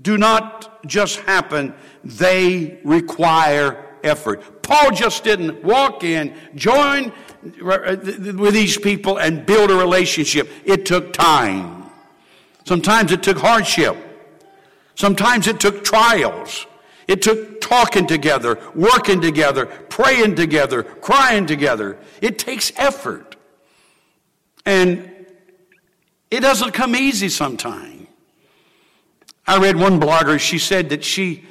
do 0.00 0.16
not 0.16 0.86
just 0.86 1.18
happen, 1.20 1.74
they 2.04 2.78
require 2.84 3.91
effort. 4.04 4.62
Paul 4.62 4.90
just 4.90 5.24
didn't 5.24 5.62
walk 5.62 6.04
in, 6.04 6.34
join 6.54 7.12
with 7.60 8.54
these 8.54 8.76
people, 8.78 9.18
and 9.18 9.44
build 9.44 9.70
a 9.70 9.74
relationship. 9.74 10.50
It 10.64 10.86
took 10.86 11.12
time. 11.12 11.90
Sometimes 12.64 13.12
it 13.12 13.22
took 13.22 13.38
hardship. 13.38 13.96
Sometimes 14.94 15.46
it 15.46 15.58
took 15.58 15.84
trials. 15.84 16.66
It 17.08 17.22
took 17.22 17.60
talking 17.60 18.06
together, 18.06 18.58
working 18.74 19.20
together, 19.20 19.66
praying 19.66 20.36
together, 20.36 20.84
crying 20.84 21.46
together. 21.46 21.98
It 22.20 22.38
takes 22.38 22.72
effort. 22.76 23.36
And 24.64 25.10
it 26.30 26.40
doesn't 26.40 26.72
come 26.72 26.94
easy 26.94 27.28
sometimes. 27.28 28.06
I 29.46 29.58
read 29.58 29.76
one 29.76 30.00
blogger, 30.00 30.38
she 30.38 30.58
said 30.58 30.90
that 30.90 31.02
she 31.02 31.44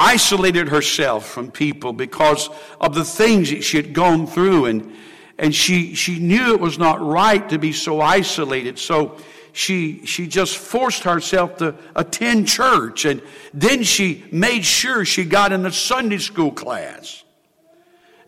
isolated 0.00 0.68
herself 0.70 1.28
from 1.28 1.50
people 1.50 1.92
because 1.92 2.48
of 2.80 2.94
the 2.94 3.04
things 3.04 3.50
that 3.50 3.62
she 3.62 3.76
had 3.76 3.92
gone 3.92 4.26
through 4.26 4.64
and 4.64 4.92
and 5.38 5.54
she 5.54 5.94
she 5.94 6.18
knew 6.18 6.54
it 6.54 6.60
was 6.60 6.78
not 6.78 7.00
right 7.00 7.48
to 7.50 7.58
be 7.58 7.72
so 7.72 8.00
isolated. 8.00 8.78
So 8.78 9.18
she, 9.52 10.06
she 10.06 10.26
just 10.26 10.56
forced 10.56 11.02
herself 11.02 11.58
to 11.58 11.74
attend 11.94 12.48
church 12.48 13.04
and 13.04 13.20
then 13.52 13.82
she 13.82 14.24
made 14.30 14.64
sure 14.64 15.04
she 15.04 15.24
got 15.24 15.52
in 15.52 15.62
the 15.62 15.72
Sunday 15.72 16.18
school 16.18 16.52
class. 16.52 17.24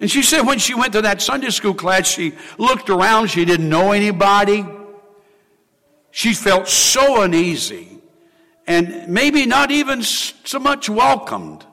And 0.01 0.11
she 0.11 0.23
said 0.23 0.43
when 0.43 0.59
she 0.59 0.75
went 0.75 0.93
to 0.95 1.03
that 1.03 1.23
Sunday 1.23 1.51
school 1.51 1.75
class, 1.75 2.09
she 2.09 2.33
looked 2.59 2.91
around, 2.91 3.29
she 3.29 3.45
didn't 3.45 3.69
know 3.69 3.93
anybody. 3.93 4.67
She 6.11 6.35
felt 6.35 6.69
so 6.69 7.23
uneasy 7.23 8.02
and 8.67 9.09
maybe 9.09 9.47
not 9.47 9.71
even 9.71 10.03
so 10.03 10.59
much 10.59 10.89
welcomed. 10.89 11.65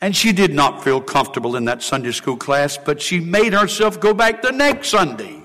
And 0.00 0.16
she 0.16 0.32
did 0.32 0.54
not 0.54 0.82
feel 0.82 1.00
comfortable 1.00 1.56
in 1.56 1.66
that 1.66 1.82
Sunday 1.82 2.12
school 2.12 2.36
class, 2.36 2.78
but 2.78 3.02
she 3.02 3.20
made 3.20 3.52
herself 3.52 4.00
go 4.00 4.14
back 4.14 4.42
the 4.42 4.52
next 4.52 4.88
Sunday. 4.88 5.42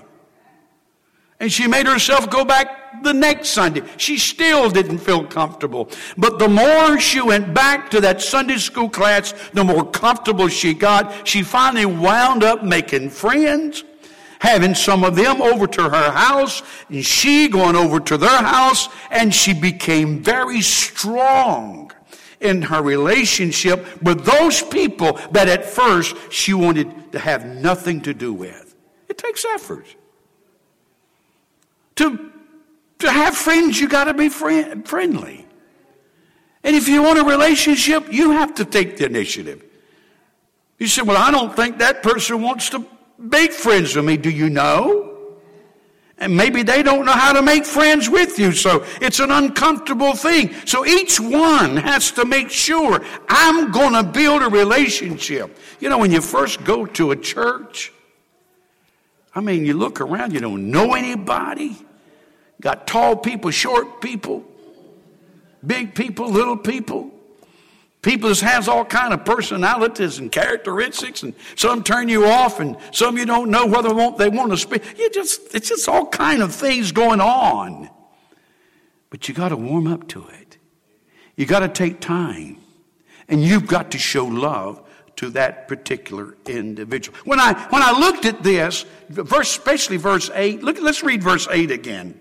And 1.38 1.52
she 1.52 1.66
made 1.66 1.86
herself 1.86 2.30
go 2.30 2.44
back 2.44 3.02
the 3.02 3.12
next 3.12 3.50
Sunday. 3.50 3.82
She 3.98 4.16
still 4.16 4.70
didn't 4.70 4.98
feel 4.98 5.26
comfortable. 5.26 5.90
But 6.16 6.38
the 6.38 6.48
more 6.48 6.98
she 6.98 7.20
went 7.20 7.52
back 7.52 7.90
to 7.90 8.00
that 8.00 8.22
Sunday 8.22 8.56
school 8.56 8.88
class, 8.88 9.34
the 9.52 9.62
more 9.62 9.84
comfortable 9.84 10.48
she 10.48 10.72
got. 10.72 11.28
She 11.28 11.42
finally 11.42 11.84
wound 11.84 12.42
up 12.42 12.64
making 12.64 13.10
friends, 13.10 13.84
having 14.40 14.74
some 14.74 15.04
of 15.04 15.16
them 15.16 15.40
over 15.40 15.66
to 15.66 15.82
her 15.82 16.10
house, 16.10 16.62
and 16.88 17.04
she 17.04 17.48
going 17.48 17.76
over 17.76 18.00
to 18.00 18.16
their 18.16 18.42
house, 18.42 18.88
and 19.10 19.34
she 19.34 19.54
became 19.54 20.22
very 20.22 20.60
strong 20.60 21.90
in 22.40 22.62
her 22.62 22.82
relationship 22.82 24.02
with 24.02 24.24
those 24.24 24.62
people 24.62 25.14
that 25.32 25.48
at 25.48 25.64
first 25.64 26.14
she 26.30 26.52
wanted 26.52 27.12
to 27.12 27.18
have 27.18 27.46
nothing 27.46 28.00
to 28.02 28.12
do 28.12 28.32
with. 28.32 28.74
It 29.08 29.18
takes 29.18 29.44
effort. 29.44 29.86
To, 31.96 32.30
to 32.98 33.10
have 33.10 33.34
friends, 33.34 33.80
you 33.80 33.88
got 33.88 34.04
to 34.04 34.14
be 34.14 34.28
friend, 34.28 34.86
friendly. 34.86 35.46
And 36.62 36.76
if 36.76 36.88
you 36.88 37.02
want 37.02 37.18
a 37.18 37.24
relationship, 37.24 38.12
you 38.12 38.32
have 38.32 38.56
to 38.56 38.64
take 38.64 38.98
the 38.98 39.06
initiative. 39.06 39.64
You 40.78 40.88
say, 40.88 41.02
Well, 41.02 41.16
I 41.16 41.30
don't 41.30 41.54
think 41.54 41.78
that 41.78 42.02
person 42.02 42.42
wants 42.42 42.70
to 42.70 42.84
make 43.18 43.52
friends 43.52 43.94
with 43.96 44.04
me. 44.04 44.16
Do 44.16 44.30
you 44.30 44.50
know? 44.50 45.06
And 46.18 46.34
maybe 46.34 46.62
they 46.62 46.82
don't 46.82 47.04
know 47.04 47.12
how 47.12 47.34
to 47.34 47.42
make 47.42 47.66
friends 47.66 48.08
with 48.08 48.38
you, 48.38 48.52
so 48.52 48.86
it's 49.02 49.20
an 49.20 49.30
uncomfortable 49.30 50.14
thing. 50.14 50.54
So 50.64 50.86
each 50.86 51.20
one 51.20 51.76
has 51.76 52.10
to 52.12 52.24
make 52.24 52.48
sure 52.48 53.04
I'm 53.28 53.70
going 53.70 53.92
to 53.92 54.02
build 54.02 54.42
a 54.42 54.48
relationship. 54.48 55.54
You 55.78 55.90
know, 55.90 55.98
when 55.98 56.10
you 56.10 56.22
first 56.22 56.64
go 56.64 56.86
to 56.86 57.10
a 57.10 57.16
church, 57.16 57.92
I 59.34 59.40
mean, 59.42 59.66
you 59.66 59.74
look 59.74 60.00
around, 60.00 60.32
you 60.32 60.40
don't 60.40 60.70
know 60.70 60.94
anybody. 60.94 61.76
Got 62.62 62.86
tall 62.86 63.16
people, 63.16 63.50
short 63.50 64.00
people, 64.00 64.42
big 65.66 65.94
people, 65.94 66.30
little 66.30 66.56
people. 66.56 67.10
People 68.06 68.28
that 68.28 68.38
has 68.38 68.68
all 68.68 68.84
kind 68.84 69.12
of 69.12 69.24
personalities 69.24 70.18
and 70.18 70.30
characteristics, 70.30 71.24
and 71.24 71.34
some 71.56 71.82
turn 71.82 72.08
you 72.08 72.24
off, 72.26 72.60
and 72.60 72.76
some 72.92 73.18
you 73.18 73.26
don't 73.26 73.50
know 73.50 73.66
whether 73.66 73.88
they 74.16 74.28
want 74.28 74.52
to 74.52 74.56
speak. 74.56 74.96
You 74.96 75.10
just 75.10 75.52
it's 75.56 75.70
just 75.70 75.88
all 75.88 76.06
kind 76.06 76.40
of 76.40 76.54
things 76.54 76.92
going 76.92 77.20
on. 77.20 77.90
But 79.10 79.26
you 79.26 79.34
got 79.34 79.48
to 79.48 79.56
warm 79.56 79.88
up 79.88 80.06
to 80.10 80.24
it. 80.28 80.56
You 81.34 81.46
got 81.46 81.60
to 81.60 81.68
take 81.68 81.98
time, 81.98 82.58
and 83.26 83.42
you've 83.42 83.66
got 83.66 83.90
to 83.90 83.98
show 83.98 84.24
love 84.24 84.88
to 85.16 85.30
that 85.30 85.66
particular 85.66 86.36
individual. 86.46 87.18
When 87.24 87.40
I 87.40 87.54
when 87.70 87.82
I 87.82 87.90
looked 87.90 88.24
at 88.24 88.40
this, 88.40 88.86
verse 89.08 89.50
especially 89.50 89.96
verse 89.96 90.30
eight. 90.34 90.62
Look, 90.62 90.80
let's 90.80 91.02
read 91.02 91.24
verse 91.24 91.48
eight 91.50 91.72
again. 91.72 92.20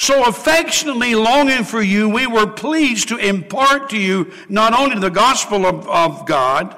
So 0.00 0.26
affectionately 0.26 1.14
longing 1.14 1.62
for 1.62 1.82
you, 1.82 2.08
we 2.08 2.26
were 2.26 2.46
pleased 2.46 3.08
to 3.08 3.18
impart 3.18 3.90
to 3.90 3.98
you 3.98 4.32
not 4.48 4.72
only 4.72 4.98
the 4.98 5.10
gospel 5.10 5.66
of, 5.66 5.86
of 5.86 6.24
God, 6.24 6.74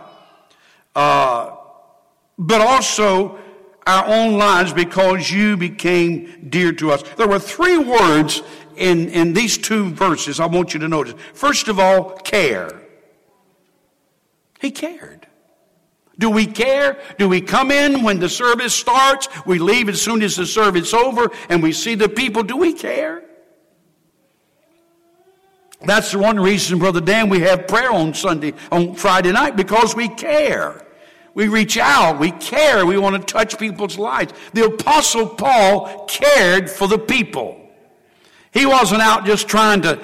uh, 0.97 1.55
but 2.37 2.61
also 2.61 3.39
our 3.87 4.07
own 4.07 4.39
lives 4.39 4.73
because 4.73 5.31
you 5.31 5.57
became 5.57 6.49
dear 6.49 6.73
to 6.73 6.91
us. 6.91 7.05
There 7.17 7.29
were 7.29 7.39
three 7.39 7.79
words 7.79 8.43
in, 8.75 9.09
in 9.11 9.35
these 9.35 9.57
two 9.57 9.91
verses 9.91 10.41
I 10.41 10.47
want 10.47 10.75
you 10.75 10.81
to 10.81 10.89
notice. 10.89 11.15
First 11.33 11.69
of 11.69 11.79
all, 11.79 12.17
care. 12.17 12.83
He 14.61 14.73
cared. 14.73 15.29
Do 16.19 16.31
we 16.31 16.47
care? 16.47 17.01
Do 17.19 17.29
we 17.29 17.41
come 17.41 17.71
in 17.71 18.03
when 18.03 18.19
the 18.19 18.29
service 18.29 18.75
starts? 18.75 19.29
We 19.47 19.59
leave 19.59 19.89
as 19.89 20.01
soon 20.01 20.23
as 20.23 20.37
the 20.37 20.47
service 20.47 20.93
over 20.93 21.31
and 21.49 21.63
we 21.63 21.73
see 21.73 21.95
the 21.95 22.09
people. 22.09 22.43
Do 22.43 22.57
we 22.57 22.75
care? 22.75 23.25
That's 25.85 26.13
the 26.13 26.19
one 26.19 26.39
reason, 26.39 26.79
Brother 26.79 27.01
Dan, 27.01 27.29
we 27.29 27.41
have 27.41 27.67
prayer 27.67 27.91
on 27.91 28.15
Sunday, 28.15 28.55
on 28.71 28.95
Friday 28.95 29.33
night, 29.33 29.57
because 29.57 29.97
we 29.97 30.09
care. 30.09 30.87
We 31.35 31.49
reach 31.49 31.79
out, 31.79 32.21
we 32.21 32.31
care, 32.33 32.85
we 32.85 32.99
want 32.99 33.17
to 33.17 33.33
touch 33.33 33.59
people's 33.59 33.99
lives. 33.99 34.33
The 34.53 34.67
Apostle 34.67 35.29
Paul 35.29 36.05
cared 36.05 36.71
for 36.71 36.87
the 36.87 36.99
people. 36.99 37.59
He 38.53 38.67
wasn't 38.67 39.01
out 39.01 39.25
just 39.25 39.49
trying 39.49 39.81
to 39.83 39.99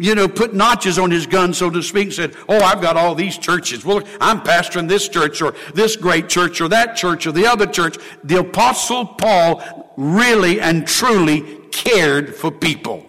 you 0.00 0.14
know, 0.14 0.26
put 0.26 0.54
notches 0.54 0.98
on 0.98 1.10
his 1.10 1.26
gun, 1.26 1.52
so 1.52 1.68
to 1.68 1.82
speak, 1.82 2.10
said, 2.10 2.34
Oh, 2.48 2.58
I've 2.58 2.80
got 2.80 2.96
all 2.96 3.14
these 3.14 3.36
churches. 3.36 3.84
Well, 3.84 4.02
I'm 4.18 4.40
pastoring 4.40 4.88
this 4.88 5.06
church 5.06 5.42
or 5.42 5.54
this 5.74 5.94
great 5.94 6.30
church 6.30 6.62
or 6.62 6.68
that 6.68 6.96
church 6.96 7.26
or 7.26 7.32
the 7.32 7.46
other 7.46 7.66
church. 7.66 7.98
The 8.24 8.40
apostle 8.40 9.04
Paul 9.04 9.92
really 9.98 10.58
and 10.58 10.88
truly 10.88 11.42
cared 11.70 12.34
for 12.34 12.50
people. 12.50 13.04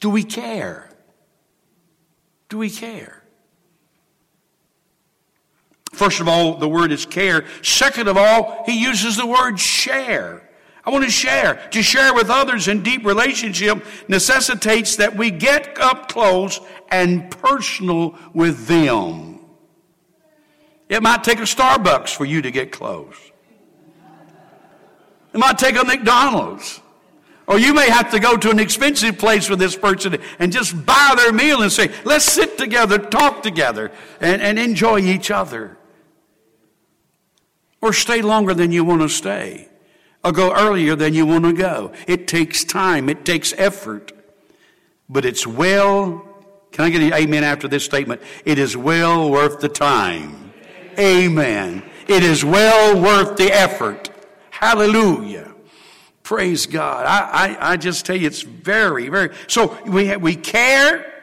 Do 0.00 0.10
we 0.10 0.24
care? 0.24 0.90
Do 2.48 2.58
we 2.58 2.68
care? 2.68 3.22
First 5.92 6.18
of 6.18 6.26
all, 6.26 6.56
the 6.56 6.68
word 6.68 6.90
is 6.90 7.06
care. 7.06 7.44
Second 7.62 8.08
of 8.08 8.16
all, 8.16 8.64
he 8.66 8.82
uses 8.82 9.16
the 9.16 9.26
word 9.26 9.60
share. 9.60 10.45
I 10.86 10.90
want 10.90 11.04
to 11.04 11.10
share. 11.10 11.68
To 11.72 11.82
share 11.82 12.14
with 12.14 12.30
others 12.30 12.68
in 12.68 12.84
deep 12.84 13.04
relationship 13.04 13.84
necessitates 14.06 14.96
that 14.96 15.16
we 15.16 15.32
get 15.32 15.78
up 15.80 16.08
close 16.08 16.60
and 16.90 17.28
personal 17.28 18.14
with 18.32 18.68
them. 18.68 19.40
It 20.88 21.02
might 21.02 21.24
take 21.24 21.40
a 21.40 21.42
Starbucks 21.42 22.14
for 22.14 22.24
you 22.24 22.40
to 22.42 22.52
get 22.52 22.70
close. 22.70 23.16
It 25.34 25.38
might 25.38 25.58
take 25.58 25.76
a 25.76 25.84
McDonald's. 25.84 26.80
Or 27.48 27.58
you 27.58 27.74
may 27.74 27.90
have 27.90 28.12
to 28.12 28.20
go 28.20 28.36
to 28.36 28.50
an 28.50 28.60
expensive 28.60 29.18
place 29.18 29.50
with 29.50 29.58
this 29.58 29.76
person 29.76 30.18
and 30.38 30.52
just 30.52 30.86
buy 30.86 31.14
their 31.16 31.32
meal 31.32 31.62
and 31.62 31.70
say, 31.70 31.92
let's 32.04 32.24
sit 32.24 32.58
together, 32.58 32.98
talk 32.98 33.42
together, 33.42 33.90
and, 34.20 34.40
and 34.40 34.58
enjoy 34.58 35.00
each 35.00 35.32
other. 35.32 35.76
Or 37.80 37.92
stay 37.92 38.22
longer 38.22 38.54
than 38.54 38.70
you 38.70 38.84
want 38.84 39.02
to 39.02 39.08
stay 39.08 39.68
or 40.26 40.32
go 40.32 40.52
earlier 40.52 40.96
than 40.96 41.14
you 41.14 41.24
want 41.24 41.44
to 41.44 41.52
go. 41.52 41.92
It 42.08 42.26
takes 42.26 42.64
time, 42.64 43.08
it 43.08 43.24
takes 43.24 43.54
effort, 43.56 44.10
but 45.08 45.24
it's 45.24 45.46
well. 45.46 46.28
Can 46.72 46.84
I 46.84 46.90
get 46.90 47.00
an 47.00 47.14
amen 47.14 47.44
after 47.44 47.68
this 47.68 47.84
statement? 47.84 48.20
It 48.44 48.58
is 48.58 48.76
well 48.76 49.30
worth 49.30 49.60
the 49.60 49.68
time. 49.68 50.52
Amen. 50.98 51.84
It 52.08 52.24
is 52.24 52.44
well 52.44 53.00
worth 53.00 53.36
the 53.36 53.52
effort. 53.52 54.10
Hallelujah. 54.50 55.54
Praise 56.24 56.66
God. 56.66 57.06
I, 57.06 57.46
I, 57.54 57.72
I 57.72 57.76
just 57.76 58.04
tell 58.04 58.16
you, 58.16 58.26
it's 58.26 58.42
very, 58.42 59.08
very. 59.08 59.32
So 59.46 59.78
we, 59.86 60.16
we 60.16 60.34
care, 60.34 61.22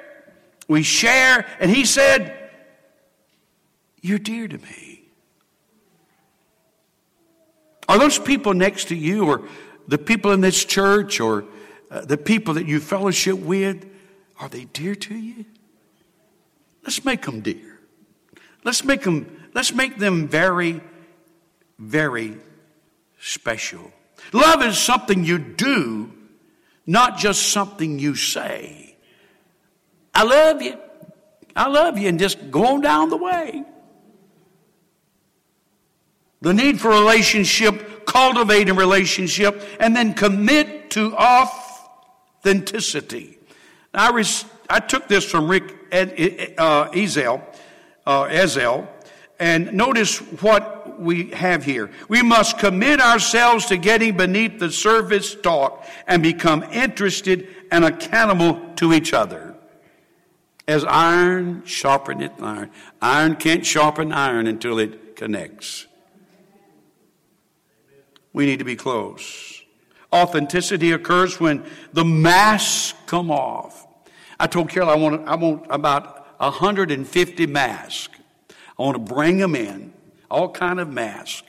we 0.69 0.81
share, 0.81 1.45
and 1.59 1.69
he 1.69 1.83
said, 1.83 2.51
You're 4.01 4.19
dear 4.19 4.47
to 4.47 4.57
me. 4.57 4.92
Are 7.87 7.99
those 7.99 8.17
people 8.17 8.53
next 8.53 8.89
to 8.89 8.95
you, 8.95 9.25
or 9.25 9.47
the 9.87 9.97
people 9.97 10.31
in 10.31 10.41
this 10.41 10.63
church, 10.63 11.19
or 11.19 11.45
uh, 11.91 12.01
the 12.01 12.17
people 12.17 12.55
that 12.55 12.65
you 12.65 12.79
fellowship 12.79 13.37
with, 13.37 13.85
are 14.39 14.49
they 14.49 14.65
dear 14.65 14.95
to 14.95 15.15
you? 15.15 15.45
Let's 16.83 17.03
make 17.05 17.23
them 17.23 17.41
dear. 17.41 17.79
Let's 18.63 18.83
make 18.83 19.03
them, 19.03 19.49
let's 19.53 19.73
make 19.73 19.97
them 19.97 20.27
very, 20.27 20.81
very 21.77 22.37
special. 23.19 23.91
Love 24.31 24.63
is 24.63 24.77
something 24.77 25.23
you 25.23 25.37
do, 25.37 26.11
not 26.85 27.17
just 27.17 27.51
something 27.51 27.99
you 27.99 28.15
say. 28.15 28.95
I 30.15 30.23
love 30.23 30.61
you. 30.61 30.77
I 31.55 31.67
love 31.67 31.97
you, 31.97 32.09
and 32.09 32.19
just 32.19 32.51
go 32.51 32.73
on 32.73 32.81
down 32.81 33.09
the 33.09 33.17
way. 33.17 33.63
The 36.43 36.53
need 36.53 36.79
for 36.81 36.89
relationship, 36.89 38.05
cultivate 38.05 38.67
a 38.67 38.73
relationship, 38.73 39.63
and 39.79 39.95
then 39.95 40.13
commit 40.13 40.91
to 40.91 41.15
authenticity. 41.15 43.37
I, 43.93 44.11
res- 44.11 44.43
I 44.69 44.81
took 44.81 45.07
this 45.07 45.23
from 45.23 45.47
Rick 45.47 45.73
Ed- 45.89 46.55
uh, 46.57 46.89
Ezell, 46.89 47.41
uh, 48.05 48.25
Ezell, 48.25 48.89
and 49.39 49.71
notice 49.71 50.17
what 50.17 50.99
we 50.99 51.29
have 51.29 51.63
here. 51.63 51.89
We 52.09 52.21
must 52.21 52.59
commit 52.59 52.99
ourselves 52.99 53.67
to 53.67 53.77
getting 53.77 54.17
beneath 54.17 54.59
the 54.59 54.69
surface 54.69 55.35
talk 55.35 55.87
and 56.07 56.21
become 56.21 56.63
interested 56.63 57.47
and 57.71 57.85
accountable 57.85 58.59
to 58.75 58.91
each 58.91 59.13
other. 59.13 59.55
As 60.67 60.83
iron 60.83 61.61
sharpeneth 61.61 62.41
iron. 62.41 62.69
Iron 63.01 63.37
can't 63.37 63.65
sharpen 63.65 64.11
iron 64.11 64.47
until 64.47 64.77
it 64.77 65.15
connects 65.15 65.87
we 68.33 68.45
need 68.45 68.59
to 68.59 68.65
be 68.65 68.75
close. 68.75 69.61
Authenticity 70.11 70.91
occurs 70.91 71.39
when 71.39 71.63
the 71.93 72.03
masks 72.03 72.93
come 73.05 73.31
off. 73.31 73.87
I 74.39 74.47
told 74.47 74.69
Carol 74.69 74.89
I 74.89 74.95
want, 74.95 75.27
I 75.27 75.35
want 75.35 75.65
about 75.69 76.39
150 76.39 77.47
masks. 77.47 78.19
I 78.49 78.81
want 78.81 78.95
to 78.95 79.13
bring 79.13 79.37
them 79.37 79.55
in, 79.55 79.93
all 80.29 80.49
kind 80.49 80.79
of 80.79 80.89
masks, 80.89 81.47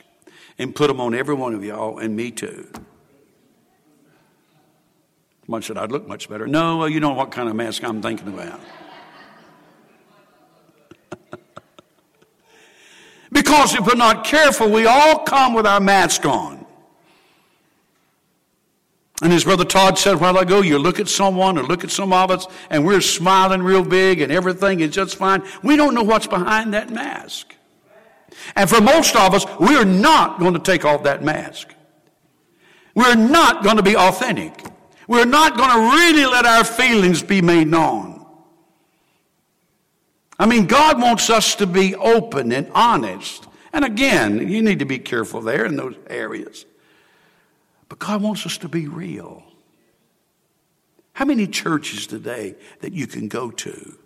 and 0.57 0.73
put 0.73 0.87
them 0.87 1.01
on 1.01 1.13
every 1.13 1.35
one 1.35 1.53
of 1.53 1.63
y'all, 1.63 1.99
and 1.99 2.15
me 2.15 2.31
too. 2.31 2.71
One 5.47 5.61
said 5.61 5.77
I'd 5.77 5.91
look 5.91 6.07
much 6.07 6.27
better. 6.27 6.47
No, 6.47 6.85
you 6.85 6.99
know 6.99 7.13
what 7.13 7.31
kind 7.31 7.47
of 7.49 7.55
mask 7.55 7.83
I'm 7.83 8.01
thinking 8.01 8.29
about. 8.29 8.59
because 13.31 13.75
if 13.75 13.85
we're 13.85 13.93
not 13.93 14.23
careful, 14.25 14.71
we 14.71 14.87
all 14.87 15.19
come 15.19 15.53
with 15.53 15.67
our 15.67 15.79
mask 15.79 16.25
on. 16.25 16.64
And 19.21 19.31
as 19.31 19.45
Brother 19.45 19.63
Todd 19.63 19.97
said 19.97 20.15
a 20.15 20.17
while 20.17 20.37
ago, 20.37 20.61
you 20.61 20.77
look 20.77 20.99
at 20.99 21.07
someone 21.07 21.57
or 21.57 21.63
look 21.63 21.83
at 21.83 21.91
some 21.91 22.11
of 22.11 22.31
us 22.31 22.47
and 22.69 22.85
we're 22.85 23.01
smiling 23.01 23.63
real 23.63 23.83
big 23.83 24.19
and 24.19 24.31
everything 24.31 24.81
is 24.81 24.91
just 24.91 25.15
fine. 25.15 25.41
We 25.63 25.77
don't 25.77 25.93
know 25.93 26.03
what's 26.03 26.27
behind 26.27 26.73
that 26.73 26.89
mask. 26.89 27.55
And 28.55 28.69
for 28.69 28.81
most 28.81 29.15
of 29.15 29.33
us, 29.33 29.45
we're 29.59 29.85
not 29.85 30.39
going 30.39 30.53
to 30.53 30.59
take 30.59 30.83
off 30.83 31.03
that 31.03 31.23
mask. 31.23 31.73
We're 32.93 33.15
not 33.15 33.63
going 33.63 33.77
to 33.77 33.83
be 33.83 33.95
authentic. 33.95 34.53
We're 35.07 35.25
not 35.25 35.55
going 35.57 35.69
to 35.69 35.95
really 35.95 36.25
let 36.25 36.45
our 36.45 36.63
feelings 36.63 37.23
be 37.23 37.41
made 37.41 37.67
known. 37.67 38.25
I 40.37 40.45
mean, 40.45 40.65
God 40.65 40.99
wants 40.99 41.29
us 41.29 41.55
to 41.55 41.67
be 41.67 41.95
open 41.95 42.51
and 42.51 42.69
honest. 42.73 43.47
And 43.71 43.85
again, 43.85 44.49
you 44.49 44.61
need 44.61 44.79
to 44.79 44.85
be 44.85 44.99
careful 44.99 45.39
there 45.41 45.65
in 45.65 45.77
those 45.77 45.95
areas. 46.09 46.65
But 47.95 48.07
God 48.07 48.21
wants 48.21 48.45
us 48.45 48.57
to 48.57 48.67
be 48.67 48.87
real. 48.87 49.43
How 51.13 51.23
many 51.23 51.47
churches 51.47 52.07
today 52.07 52.55
that 52.81 52.91
you 52.91 53.07
can 53.07 53.29
go 53.29 53.51
to? 53.51 53.97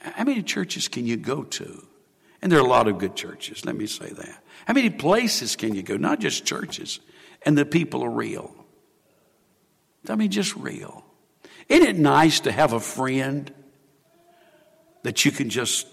How 0.00 0.24
many 0.24 0.42
churches 0.42 0.88
can 0.88 1.06
you 1.06 1.16
go 1.16 1.44
to? 1.44 1.86
And 2.40 2.50
there 2.50 2.58
are 2.58 2.64
a 2.64 2.68
lot 2.68 2.88
of 2.88 2.98
good 2.98 3.14
churches, 3.14 3.64
let 3.64 3.76
me 3.76 3.86
say 3.86 4.10
that. 4.10 4.42
How 4.66 4.74
many 4.74 4.90
places 4.90 5.54
can 5.54 5.76
you 5.76 5.84
go? 5.84 5.96
Not 5.96 6.18
just 6.18 6.44
churches. 6.44 6.98
And 7.42 7.56
the 7.56 7.64
people 7.64 8.02
are 8.02 8.10
real. 8.10 8.52
I 10.08 10.16
mean, 10.16 10.32
just 10.32 10.56
real. 10.56 11.04
Isn't 11.68 11.86
it 11.86 11.96
nice 11.96 12.40
to 12.40 12.50
have 12.50 12.72
a 12.72 12.80
friend 12.80 13.52
that 15.04 15.24
you 15.24 15.30
can 15.30 15.48
just 15.48 15.86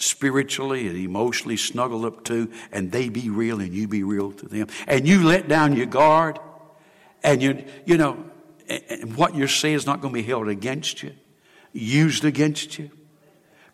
spiritually 0.00 0.88
and 0.88 0.96
emotionally 0.96 1.56
snuggle 1.56 2.04
up 2.06 2.24
to, 2.24 2.50
and 2.72 2.90
they 2.90 3.08
be 3.08 3.30
real 3.30 3.60
and 3.60 3.72
you 3.72 3.86
be 3.86 4.02
real 4.02 4.32
to 4.32 4.46
them? 4.46 4.66
And 4.86 5.06
you 5.06 5.24
let 5.24 5.48
down 5.48 5.76
your 5.76 5.86
guard, 5.86 6.38
and 7.22 7.42
you, 7.42 7.64
you 7.84 7.96
know, 7.96 8.24
and 8.68 9.16
what 9.16 9.34
you 9.34 9.46
say 9.46 9.74
is 9.74 9.86
not 9.86 10.00
going 10.00 10.14
to 10.14 10.20
be 10.20 10.26
held 10.26 10.48
against 10.48 11.02
you, 11.02 11.12
used 11.72 12.24
against 12.24 12.78
you. 12.78 12.90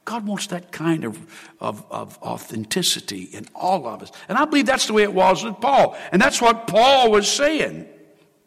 God 0.05 0.25
wants 0.25 0.47
that 0.49 0.71
kind 0.71 1.05
of, 1.05 1.19
of, 1.61 1.85
of, 1.91 2.17
authenticity 2.23 3.25
in 3.25 3.47
all 3.57 3.89
of 3.89 4.03
us. 4.03 4.13
And 4.29 4.39
I 4.39 4.45
believe 4.45 4.67
that's 4.67 4.87
the 4.87 4.93
way 4.93 5.03
it 5.03 5.13
was 5.13 5.43
with 5.43 5.61
Paul. 5.61 5.97
And 6.13 6.23
that's 6.23 6.41
what 6.41 6.69
Paul 6.69 7.11
was 7.11 7.29
saying. 7.29 7.89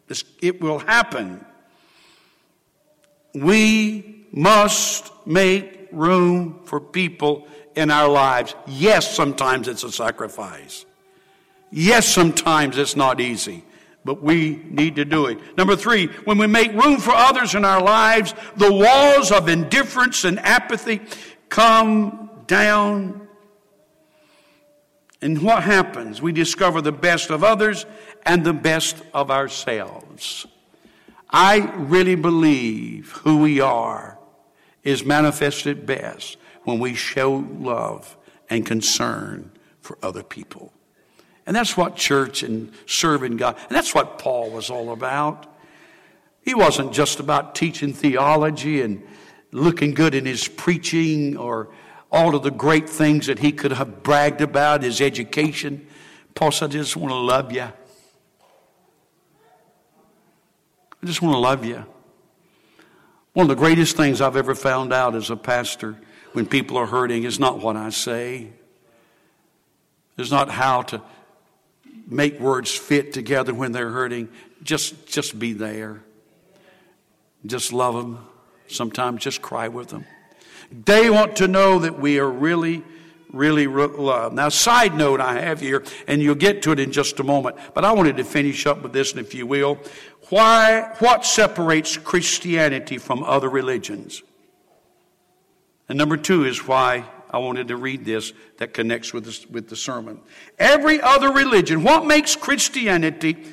This, 0.06 0.24
it 0.40 0.62
will 0.62 0.78
happen. 0.78 1.44
We 3.34 4.26
must 4.32 5.12
make 5.26 5.88
room 5.92 6.60
for 6.64 6.80
people 6.80 7.46
in 7.76 7.90
our 7.90 8.08
lives. 8.08 8.54
Yes, 8.66 9.14
sometimes 9.14 9.68
it's 9.68 9.84
a 9.84 9.92
sacrifice. 9.92 10.84
Yes, 11.70 12.06
sometimes 12.06 12.78
it's 12.78 12.96
not 12.96 13.20
easy 13.20 13.64
but 14.04 14.22
we 14.22 14.62
need 14.70 14.96
to 14.96 15.04
do 15.04 15.26
it. 15.26 15.38
Number 15.56 15.76
three, 15.76 16.06
when 16.24 16.38
we 16.38 16.46
make 16.46 16.72
room 16.72 16.98
for 16.98 17.12
others 17.12 17.54
in 17.54 17.64
our 17.64 17.82
lives, 17.82 18.34
the 18.56 18.72
walls 18.72 19.30
of 19.30 19.48
indifference 19.48 20.24
and 20.24 20.38
apathy 20.38 21.00
come 21.48 22.30
down. 22.46 23.28
And 25.20 25.42
what 25.42 25.62
happens? 25.62 26.22
We 26.22 26.32
discover 26.32 26.80
the 26.80 26.92
best 26.92 27.30
of 27.30 27.44
others 27.44 27.84
and 28.24 28.42
the 28.42 28.54
best 28.54 28.96
of 29.12 29.30
ourselves. 29.30 30.46
I 31.28 31.58
really 31.76 32.14
believe 32.14 33.12
who 33.12 33.38
we 33.38 33.60
are 33.60 34.18
is 34.82 35.04
manifested 35.04 35.84
best 35.84 36.38
when 36.64 36.78
we 36.78 36.94
show 36.94 37.44
love 37.58 38.16
and 38.48 38.66
concern 38.66 39.50
for 39.80 39.98
other 40.02 40.22
people. 40.22 40.72
And 41.46 41.56
that's 41.56 41.76
what 41.76 41.96
church 41.96 42.42
and 42.42 42.72
serving 42.86 43.36
God, 43.36 43.56
and 43.68 43.76
that's 43.76 43.94
what 43.94 44.18
Paul 44.18 44.50
was 44.50 44.70
all 44.70 44.92
about. 44.92 45.46
He 46.42 46.54
wasn't 46.54 46.92
just 46.92 47.20
about 47.20 47.54
teaching 47.54 47.92
theology 47.92 48.82
and 48.82 49.02
looking 49.52 49.94
good 49.94 50.14
in 50.14 50.26
his 50.26 50.46
preaching 50.48 51.36
or 51.36 51.68
all 52.12 52.34
of 52.34 52.42
the 52.42 52.50
great 52.50 52.88
things 52.88 53.26
that 53.26 53.38
he 53.38 53.52
could 53.52 53.72
have 53.72 54.02
bragged 54.02 54.40
about, 54.40 54.82
his 54.82 55.00
education. 55.00 55.86
Paul 56.34 56.50
said, 56.50 56.70
I 56.70 56.72
just 56.74 56.96
want 56.96 57.10
to 57.10 57.16
love 57.16 57.52
you. 57.52 57.62
I 61.02 61.06
just 61.06 61.22
want 61.22 61.34
to 61.34 61.38
love 61.38 61.64
you. 61.64 61.84
One 63.32 63.44
of 63.44 63.48
the 63.48 63.60
greatest 63.60 63.96
things 63.96 64.20
I've 64.20 64.36
ever 64.36 64.54
found 64.54 64.92
out 64.92 65.14
as 65.14 65.30
a 65.30 65.36
pastor 65.36 65.96
when 66.32 66.46
people 66.46 66.76
are 66.76 66.86
hurting 66.86 67.24
is 67.24 67.38
not 67.38 67.60
what 67.60 67.76
I 67.76 67.90
say, 67.90 68.48
it's 70.16 70.30
not 70.30 70.50
how 70.50 70.82
to 70.82 71.02
make 72.06 72.38
words 72.38 72.74
fit 72.74 73.12
together 73.12 73.54
when 73.54 73.72
they're 73.72 73.90
hurting. 73.90 74.28
Just, 74.62 75.06
just 75.06 75.38
be 75.38 75.52
there. 75.52 76.02
Just 77.46 77.72
love 77.72 77.94
them. 77.94 78.26
Sometimes 78.68 79.22
just 79.22 79.40
cry 79.40 79.68
with 79.68 79.88
them. 79.88 80.04
They 80.70 81.10
want 81.10 81.36
to 81.36 81.48
know 81.48 81.80
that 81.80 81.98
we 81.98 82.20
are 82.20 82.30
really, 82.30 82.82
really 83.32 83.66
loved. 83.66 84.32
Uh, 84.32 84.34
now, 84.34 84.48
side 84.48 84.94
note 84.94 85.20
I 85.20 85.40
have 85.40 85.60
here, 85.60 85.82
and 86.06 86.22
you'll 86.22 86.34
get 86.34 86.62
to 86.62 86.72
it 86.72 86.78
in 86.78 86.92
just 86.92 87.18
a 87.18 87.24
moment, 87.24 87.56
but 87.74 87.84
I 87.84 87.92
wanted 87.92 88.16
to 88.18 88.24
finish 88.24 88.66
up 88.66 88.82
with 88.82 88.92
this, 88.92 89.12
and 89.12 89.20
if 89.20 89.34
you 89.34 89.46
will. 89.46 89.78
Why, 90.28 90.94
what 90.98 91.24
separates 91.24 91.96
Christianity 91.96 92.98
from 92.98 93.24
other 93.24 93.48
religions? 93.48 94.22
And 95.90 95.98
number 95.98 96.16
two 96.16 96.44
is 96.44 96.68
why 96.68 97.04
I 97.32 97.38
wanted 97.38 97.66
to 97.66 97.76
read 97.76 98.04
this 98.04 98.32
that 98.58 98.72
connects 98.72 99.12
with, 99.12 99.24
this, 99.24 99.44
with 99.46 99.68
the 99.68 99.74
sermon. 99.74 100.20
Every 100.56 101.00
other 101.00 101.32
religion, 101.32 101.82
what 101.82 102.06
makes 102.06 102.36
Christianity 102.36 103.44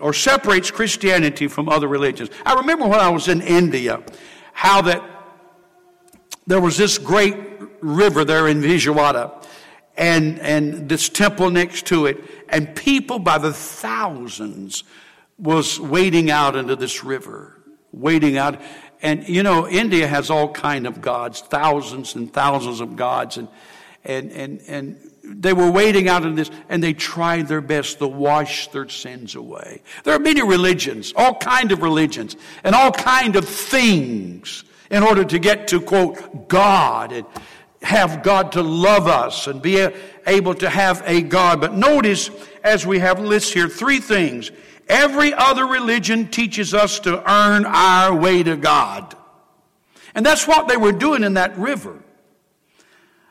or 0.00 0.12
separates 0.12 0.72
Christianity 0.72 1.46
from 1.46 1.68
other 1.68 1.86
religions? 1.86 2.30
I 2.44 2.54
remember 2.54 2.88
when 2.88 2.98
I 2.98 3.10
was 3.10 3.28
in 3.28 3.42
India, 3.42 4.02
how 4.52 4.82
that 4.82 5.00
there 6.48 6.60
was 6.60 6.76
this 6.76 6.98
great 6.98 7.36
river 7.80 8.24
there 8.24 8.48
in 8.48 8.60
Vijayawada 8.60 9.46
and, 9.96 10.40
and 10.40 10.88
this 10.88 11.08
temple 11.08 11.50
next 11.50 11.86
to 11.86 12.06
it, 12.06 12.24
and 12.48 12.74
people 12.74 13.20
by 13.20 13.38
the 13.38 13.52
thousands 13.52 14.82
was 15.38 15.78
wading 15.78 16.28
out 16.28 16.56
into 16.56 16.74
this 16.74 17.04
river, 17.04 17.62
wading 17.92 18.36
out. 18.36 18.60
And 19.02 19.28
you 19.28 19.42
know, 19.42 19.68
India 19.68 20.06
has 20.06 20.30
all 20.30 20.52
kind 20.52 20.86
of 20.86 21.00
gods, 21.00 21.40
thousands 21.40 22.14
and 22.14 22.32
thousands 22.32 22.80
of 22.80 22.96
gods, 22.96 23.36
and 23.36 23.48
and 24.04 24.32
and 24.32 24.60
and 24.66 25.10
they 25.22 25.52
were 25.52 25.70
waiting 25.70 26.08
out 26.08 26.24
in 26.24 26.34
this, 26.34 26.50
and 26.68 26.82
they 26.82 26.94
tried 26.94 27.48
their 27.48 27.60
best 27.60 27.98
to 27.98 28.08
wash 28.08 28.68
their 28.68 28.88
sins 28.88 29.34
away. 29.34 29.82
There 30.04 30.14
are 30.14 30.20
many 30.20 30.42
religions, 30.42 31.12
all 31.14 31.34
kind 31.34 31.70
of 31.70 31.82
religions, 31.82 32.36
and 32.64 32.74
all 32.74 32.90
kind 32.90 33.36
of 33.36 33.46
things 33.46 34.64
in 34.90 35.02
order 35.02 35.24
to 35.24 35.38
get 35.38 35.68
to 35.68 35.80
quote 35.80 36.48
God 36.48 37.12
and 37.12 37.26
have 37.82 38.22
God 38.22 38.52
to 38.52 38.62
love 38.62 39.06
us 39.06 39.46
and 39.46 39.62
be 39.62 39.86
able 40.26 40.54
to 40.54 40.68
have 40.68 41.02
a 41.06 41.22
God. 41.22 41.60
But 41.60 41.74
notice, 41.74 42.30
as 42.64 42.86
we 42.86 42.98
have 42.98 43.20
lists 43.20 43.52
here, 43.52 43.68
three 43.68 44.00
things 44.00 44.50
Every 44.88 45.34
other 45.34 45.66
religion 45.66 46.28
teaches 46.28 46.72
us 46.72 47.00
to 47.00 47.30
earn 47.30 47.66
our 47.66 48.14
way 48.14 48.42
to 48.42 48.56
God. 48.56 49.14
And 50.14 50.24
that's 50.24 50.48
what 50.48 50.68
they 50.68 50.76
were 50.76 50.92
doing 50.92 51.22
in 51.22 51.34
that 51.34 51.56
river. 51.58 52.02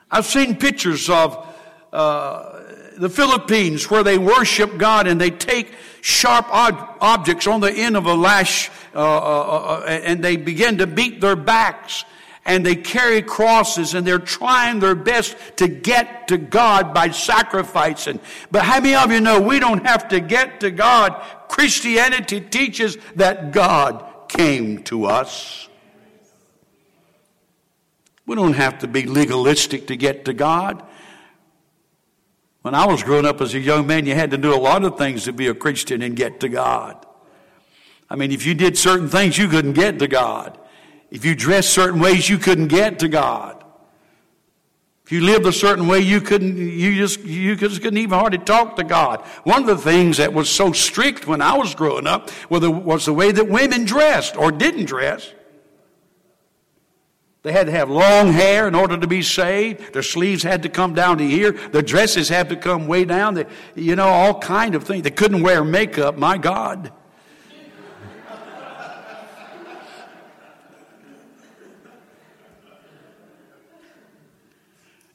I've 0.09 0.25
seen 0.25 0.55
pictures 0.55 1.09
of 1.09 1.45
uh, 1.91 2.61
the 2.97 3.09
Philippines 3.09 3.89
where 3.89 4.03
they 4.03 4.17
worship 4.17 4.77
God 4.77 5.07
and 5.07 5.19
they 5.19 5.31
take 5.31 5.73
sharp 6.01 6.47
ob- 6.53 6.97
objects 7.01 7.47
on 7.47 7.59
the 7.59 7.71
end 7.71 7.97
of 7.97 8.05
a 8.05 8.13
lash 8.13 8.69
uh, 8.95 8.99
uh, 8.99 9.81
uh 9.81 9.85
and 9.87 10.23
they 10.23 10.37
begin 10.37 10.77
to 10.77 10.87
beat 10.87 11.19
their 11.19 11.35
backs 11.35 12.05
and 12.47 12.65
they 12.65 12.75
carry 12.75 13.21
crosses 13.21 13.93
and 13.93 14.07
they're 14.07 14.17
trying 14.17 14.79
their 14.79 14.95
best 14.95 15.35
to 15.57 15.67
get 15.67 16.29
to 16.29 16.37
God 16.37 16.93
by 16.93 17.11
sacrificing. 17.11 18.21
But 18.49 18.63
how 18.63 18.79
many 18.79 18.95
of 18.95 19.11
you 19.11 19.19
know 19.19 19.41
we 19.41 19.59
don't 19.59 19.85
have 19.85 20.07
to 20.07 20.21
get 20.21 20.61
to 20.61 20.71
God? 20.71 21.21
Christianity 21.49 22.39
teaches 22.39 22.97
that 23.17 23.51
God 23.51 24.03
came 24.29 24.81
to 24.83 25.05
us. 25.05 25.67
We 28.25 28.35
don't 28.35 28.53
have 28.53 28.79
to 28.79 28.87
be 28.87 29.05
legalistic 29.05 29.87
to 29.87 29.97
get 29.97 30.25
to 30.25 30.33
God. 30.33 30.83
When 32.61 32.73
I 32.73 32.87
was 32.87 33.03
growing 33.03 33.25
up 33.25 33.41
as 33.41 33.53
a 33.53 33.59
young 33.59 33.87
man, 33.87 34.05
you 34.05 34.15
had 34.15 34.31
to 34.31 34.37
do 34.37 34.53
a 34.53 34.59
lot 34.59 34.85
of 34.85 34.97
things 34.97 35.25
to 35.25 35.33
be 35.33 35.47
a 35.47 35.53
Christian 35.53 36.01
and 36.01 36.15
get 36.15 36.39
to 36.41 36.49
God. 36.49 37.05
I 38.09 38.15
mean, 38.15 38.31
if 38.31 38.45
you 38.45 38.53
did 38.53 38.77
certain 38.77 39.09
things, 39.09 39.37
you 39.37 39.49
couldn't 39.49 39.73
get 39.73 39.99
to 39.99 40.07
God. 40.07 40.57
If 41.09 41.23
you 41.25 41.35
dressed 41.35 41.69
certain 41.69 41.99
ways, 41.99 42.29
you 42.29 42.37
couldn't 42.37 42.67
get 42.67 42.99
to 42.99 43.07
God. 43.07 43.63
If 45.05 45.13
you 45.13 45.21
lived 45.21 45.45
a 45.45 45.53
certain 45.53 45.87
way, 45.87 46.01
you 46.01 46.19
couldn't, 46.19 46.57
you 46.57 46.93
just, 46.95 47.21
you 47.21 47.55
just 47.55 47.81
couldn't 47.81 47.97
even 47.97 48.19
hardly 48.19 48.39
talk 48.39 48.75
to 48.75 48.83
God. 48.83 49.21
One 49.45 49.61
of 49.61 49.67
the 49.67 49.77
things 49.77 50.17
that 50.17 50.33
was 50.33 50.49
so 50.49 50.73
strict 50.73 51.25
when 51.25 51.41
I 51.41 51.57
was 51.57 51.73
growing 51.73 52.05
up 52.05 52.29
was 52.49 53.05
the 53.05 53.13
way 53.13 53.31
that 53.31 53.47
women 53.47 53.85
dressed 53.85 54.35
or 54.35 54.51
didn't 54.51 54.83
dress. 54.83 55.33
They 57.43 57.53
had 57.53 57.67
to 57.67 57.71
have 57.71 57.89
long 57.89 58.33
hair 58.33 58.67
in 58.67 58.75
order 58.75 58.97
to 58.97 59.07
be 59.07 59.21
saved. 59.21 59.93
Their 59.93 60.03
sleeves 60.03 60.43
had 60.43 60.63
to 60.63 60.69
come 60.69 60.93
down 60.93 61.19
to 61.19 61.25
here. 61.25 61.53
Their 61.53 61.81
dresses 61.81 62.27
had 62.27 62.49
to 62.49 62.57
come 62.57 62.87
way 62.87 63.05
down. 63.05 63.35
They, 63.35 63.45
you 63.75 63.95
know, 63.95 64.09
all 64.09 64.37
kind 64.37 64.75
of 64.75 64.83
things. 64.83 65.03
They 65.03 65.11
couldn't 65.11 65.41
wear 65.41 65.63
makeup. 65.63 66.17
My 66.17 66.37
God. 66.37 66.91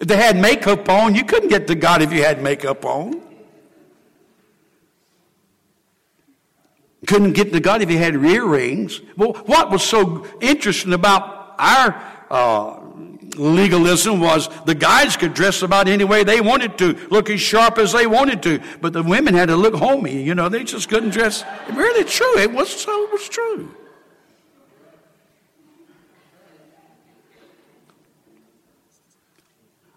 If 0.03 0.09
they 0.09 0.17
had 0.17 0.37
makeup 0.37 0.89
on, 0.89 1.15
you 1.15 1.25
couldn't 1.25 1.49
get 1.49 1.69
to 1.69 1.77
God 1.77 2.03
if 2.03 2.13
you 2.13 2.25
had 2.25 2.43
makeup 2.43 2.85
on. 2.85 3.23
Couldn't 7.07 7.35
get 7.35 7.53
to 7.53 7.61
God 7.61 7.83
if 7.83 7.91
you 7.91 7.99
had 7.99 8.17
earrings. 8.17 9.01
Well, 9.17 9.35
what 9.47 9.71
was 9.71 9.85
so 9.85 10.27
interesting 10.41 10.93
about 10.93 11.55
our 11.57 12.03
uh, 12.33 12.81
legalism 13.37 14.19
was 14.19 14.49
the 14.65 14.75
guys 14.75 15.17
could 15.17 15.35
dress 15.35 15.63
about 15.63 15.87
any 15.87 16.03
way 16.03 16.25
they 16.25 16.41
wanted 16.41 16.79
to, 16.79 16.99
look 17.09 17.31
as 17.31 17.41
sharp 17.41 17.79
as 17.79 17.93
they 17.93 18.09
wanted 18.09 18.43
to, 18.43 18.61
but 18.81 18.93
the 18.93 19.05
women 19.05 19.35
had 19.35 19.51
to 19.51 19.57
look 19.57 19.75
homey. 19.75 20.21
You 20.21 20.35
know, 20.35 20.49
they 20.49 20.65
just 20.65 20.89
couldn't 20.89 21.11
dress. 21.11 21.45
Really 21.73 22.03
true. 22.03 22.39
It 22.39 22.51
was 22.51 22.69
so. 22.75 23.05
It 23.05 23.13
was 23.13 23.29
true. 23.29 23.73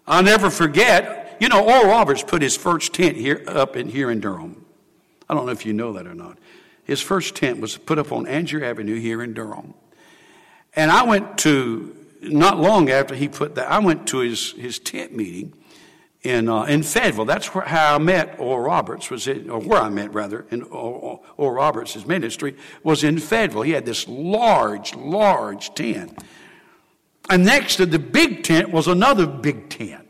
I'll 0.06 0.22
never 0.22 0.50
forget. 0.50 1.36
You 1.40 1.48
know, 1.48 1.64
Oral 1.64 1.86
Roberts 1.86 2.22
put 2.22 2.42
his 2.42 2.56
first 2.56 2.94
tent 2.94 3.16
here 3.16 3.44
up 3.46 3.76
in 3.76 3.88
here 3.88 4.10
in 4.10 4.20
Durham. 4.20 4.64
I 5.28 5.34
don't 5.34 5.46
know 5.46 5.52
if 5.52 5.66
you 5.66 5.72
know 5.72 5.92
that 5.94 6.06
or 6.06 6.14
not. 6.14 6.38
His 6.84 7.00
first 7.00 7.34
tent 7.34 7.60
was 7.60 7.76
put 7.76 7.98
up 7.98 8.12
on 8.12 8.26
Angier 8.26 8.64
Avenue 8.64 9.00
here 9.00 9.22
in 9.22 9.34
Durham. 9.34 9.74
And 10.74 10.90
I 10.90 11.02
went 11.02 11.38
to, 11.38 11.96
not 12.22 12.60
long 12.60 12.90
after 12.90 13.14
he 13.14 13.28
put 13.28 13.56
that, 13.56 13.70
I 13.70 13.80
went 13.80 14.06
to 14.08 14.18
his, 14.18 14.52
his 14.52 14.78
tent 14.78 15.14
meeting 15.14 15.52
in, 16.22 16.48
uh, 16.48 16.62
in 16.64 16.82
Fayetteville. 16.82 17.24
That's 17.24 17.54
where, 17.54 17.64
how 17.64 17.96
I 17.96 17.98
met 17.98 18.38
Oral 18.38 18.60
Roberts, 18.60 19.10
was 19.10 19.26
in, 19.26 19.50
or 19.50 19.60
where 19.60 19.80
I 19.80 19.88
met 19.88 20.12
rather, 20.12 20.46
in 20.50 20.62
Oral, 20.64 21.24
Oral 21.36 21.54
Roberts' 21.54 22.06
ministry, 22.06 22.56
was 22.84 23.02
in 23.02 23.18
Fayetteville. 23.18 23.62
He 23.62 23.72
had 23.72 23.86
this 23.86 24.06
large, 24.06 24.94
large 24.94 25.74
tent. 25.74 26.16
And 27.28 27.44
next 27.44 27.76
to 27.76 27.86
the 27.86 27.98
big 27.98 28.44
tent 28.44 28.70
was 28.70 28.86
another 28.86 29.26
big 29.26 29.68
tent. 29.68 30.06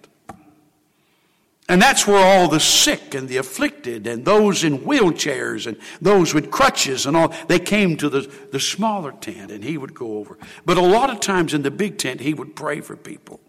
And 1.68 1.82
that's 1.82 2.06
where 2.06 2.24
all 2.24 2.48
the 2.48 2.60
sick 2.60 3.14
and 3.14 3.28
the 3.28 3.38
afflicted 3.38 4.06
and 4.06 4.24
those 4.24 4.62
in 4.62 4.80
wheelchairs 4.80 5.66
and 5.66 5.76
those 6.00 6.32
with 6.32 6.50
crutches 6.50 7.06
and 7.06 7.16
all, 7.16 7.34
they 7.48 7.58
came 7.58 7.96
to 7.96 8.08
the, 8.08 8.30
the 8.52 8.60
smaller 8.60 9.12
tent 9.12 9.50
and 9.50 9.64
he 9.64 9.76
would 9.76 9.92
go 9.92 10.18
over. 10.18 10.38
But 10.64 10.76
a 10.76 10.82
lot 10.82 11.10
of 11.10 11.18
times 11.18 11.54
in 11.54 11.62
the 11.62 11.72
big 11.72 11.98
tent, 11.98 12.20
he 12.20 12.34
would 12.34 12.54
pray 12.54 12.80
for 12.80 12.94
people. 12.94 13.40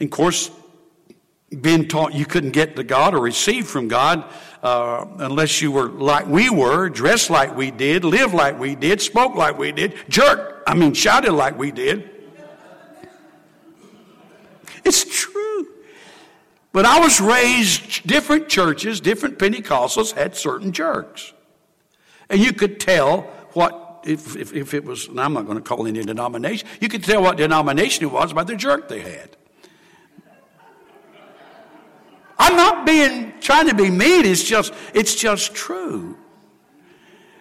And 0.00 0.08
of 0.08 0.10
course, 0.10 0.50
being 1.60 1.86
taught 1.86 2.12
you 2.12 2.26
couldn't 2.26 2.50
get 2.50 2.74
to 2.74 2.82
God 2.82 3.14
or 3.14 3.20
receive 3.20 3.68
from 3.68 3.86
God 3.86 4.24
uh, 4.62 5.06
unless 5.18 5.62
you 5.62 5.70
were 5.70 5.88
like 5.88 6.26
we 6.26 6.50
were, 6.50 6.88
dressed 6.88 7.30
like 7.30 7.56
we 7.56 7.70
did, 7.70 8.04
lived 8.04 8.34
like 8.34 8.58
we 8.58 8.74
did, 8.74 9.00
spoke 9.00 9.36
like 9.36 9.56
we 9.56 9.70
did, 9.70 9.94
jerked, 10.08 10.68
I 10.68 10.74
mean, 10.74 10.92
shouted 10.92 11.32
like 11.32 11.56
we 11.56 11.70
did. 11.70 12.17
It's 14.88 15.04
true. 15.04 15.68
But 16.72 16.86
I 16.86 16.98
was 17.00 17.20
raised, 17.20 18.06
different 18.06 18.48
churches, 18.48 19.00
different 19.00 19.38
Pentecostals 19.38 20.14
had 20.14 20.34
certain 20.34 20.72
jerks. 20.72 21.34
And 22.30 22.40
you 22.40 22.54
could 22.54 22.80
tell 22.80 23.22
what, 23.52 24.00
if, 24.04 24.34
if, 24.34 24.54
if 24.54 24.72
it 24.72 24.84
was, 24.84 25.08
and 25.08 25.20
I'm 25.20 25.34
not 25.34 25.44
going 25.44 25.58
to 25.58 25.62
call 25.62 25.86
any 25.86 26.02
denomination, 26.02 26.66
you 26.80 26.88
could 26.88 27.04
tell 27.04 27.22
what 27.22 27.36
denomination 27.36 28.04
it 28.04 28.10
was 28.10 28.32
by 28.32 28.44
the 28.44 28.56
jerk 28.56 28.88
they 28.88 29.00
had. 29.00 29.36
I'm 32.38 32.56
not 32.56 32.86
being, 32.86 33.34
trying 33.40 33.68
to 33.68 33.74
be 33.74 33.90
mean, 33.90 34.24
it's 34.24 34.42
just, 34.42 34.72
it's 34.94 35.14
just 35.14 35.54
true. 35.54 36.16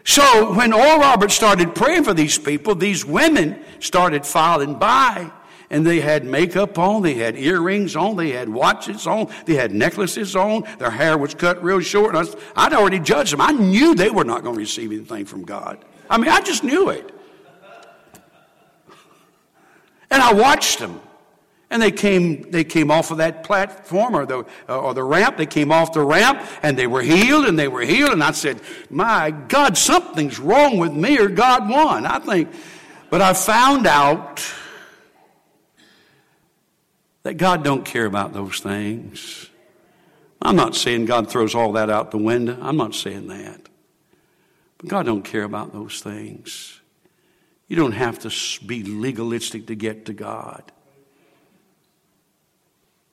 So 0.03 0.53
when 0.53 0.73
Oral 0.73 0.99
Roberts 0.99 1.35
started 1.35 1.75
praying 1.75 2.03
for 2.03 2.13
these 2.13 2.37
people, 2.37 2.75
these 2.75 3.05
women 3.05 3.63
started 3.79 4.25
filing 4.25 4.75
by 4.75 5.31
and 5.69 5.85
they 5.85 5.99
had 5.99 6.25
makeup 6.25 6.77
on, 6.77 7.01
they 7.01 7.15
had 7.15 7.35
earrings 7.35 7.95
on, 7.95 8.15
they 8.15 8.31
had 8.31 8.49
watches 8.49 9.05
on, 9.05 9.27
they 9.45 9.55
had 9.55 9.73
necklaces 9.73 10.35
on, 10.35 10.63
their 10.79 10.91
hair 10.91 11.17
was 11.17 11.33
cut 11.33 11.61
real 11.63 11.79
short. 11.79 12.15
I, 12.15 12.23
I'd 12.55 12.73
already 12.73 12.99
judged 12.99 13.33
them. 13.33 13.41
I 13.41 13.51
knew 13.51 13.93
they 13.95 14.09
were 14.09 14.23
not 14.23 14.43
going 14.43 14.55
to 14.55 14.59
receive 14.59 14.91
anything 14.91 15.25
from 15.25 15.43
God. 15.43 15.83
I 16.09 16.17
mean, 16.17 16.29
I 16.29 16.41
just 16.41 16.63
knew 16.63 16.89
it. 16.89 17.11
And 20.09 20.21
I 20.21 20.33
watched 20.33 20.79
them. 20.79 21.01
And 21.69 21.81
they 21.81 21.91
came, 21.91 22.49
they 22.49 22.63
came 22.63 22.89
off 22.89 23.11
of 23.11 23.17
that 23.17 23.43
platform 23.43 24.15
or 24.15 24.25
the, 24.25 24.45
or 24.69 24.93
the 24.93 25.03
ramp. 25.03 25.35
They 25.35 25.45
came 25.45 25.69
off 25.69 25.91
the 25.91 26.01
ramp 26.01 26.41
and 26.63 26.77
they 26.77 26.87
were 26.87 27.01
healed 27.01 27.45
and 27.45 27.59
they 27.59 27.67
were 27.67 27.81
healed. 27.81 28.11
And 28.11 28.23
I 28.23 28.31
said, 28.31 28.61
my 28.89 29.31
God, 29.31 29.77
something's 29.77 30.39
wrong 30.39 30.77
with 30.77 30.93
me 30.93 31.19
or 31.19 31.27
God 31.27 31.69
won. 31.69 32.05
I 32.05 32.19
think, 32.19 32.53
but 33.09 33.21
I 33.21 33.33
found 33.33 33.85
out 33.85 34.41
that 37.27 37.35
God 37.35 37.61
don't 37.61 37.83
care 37.83 38.05
about 38.05 38.31
those 38.31 38.61
things. 38.61 39.49
I'm 40.41 40.55
not 40.55 40.77
saying 40.77 41.07
God 41.07 41.29
throws 41.29 41.55
all 41.55 41.73
that 41.73 41.89
out 41.89 42.11
the 42.11 42.17
window. 42.17 42.57
I'm 42.61 42.77
not 42.77 42.95
saying 42.95 43.27
that. 43.27 43.67
But 44.77 44.87
God 44.87 45.05
don't 45.05 45.23
care 45.23 45.43
about 45.43 45.73
those 45.73 45.99
things. 45.99 46.79
You 47.67 47.75
don't 47.75 47.91
have 47.91 48.17
to 48.19 48.65
be 48.65 48.81
legalistic 48.81 49.67
to 49.67 49.75
get 49.75 50.05
to 50.05 50.13
God. 50.13 50.71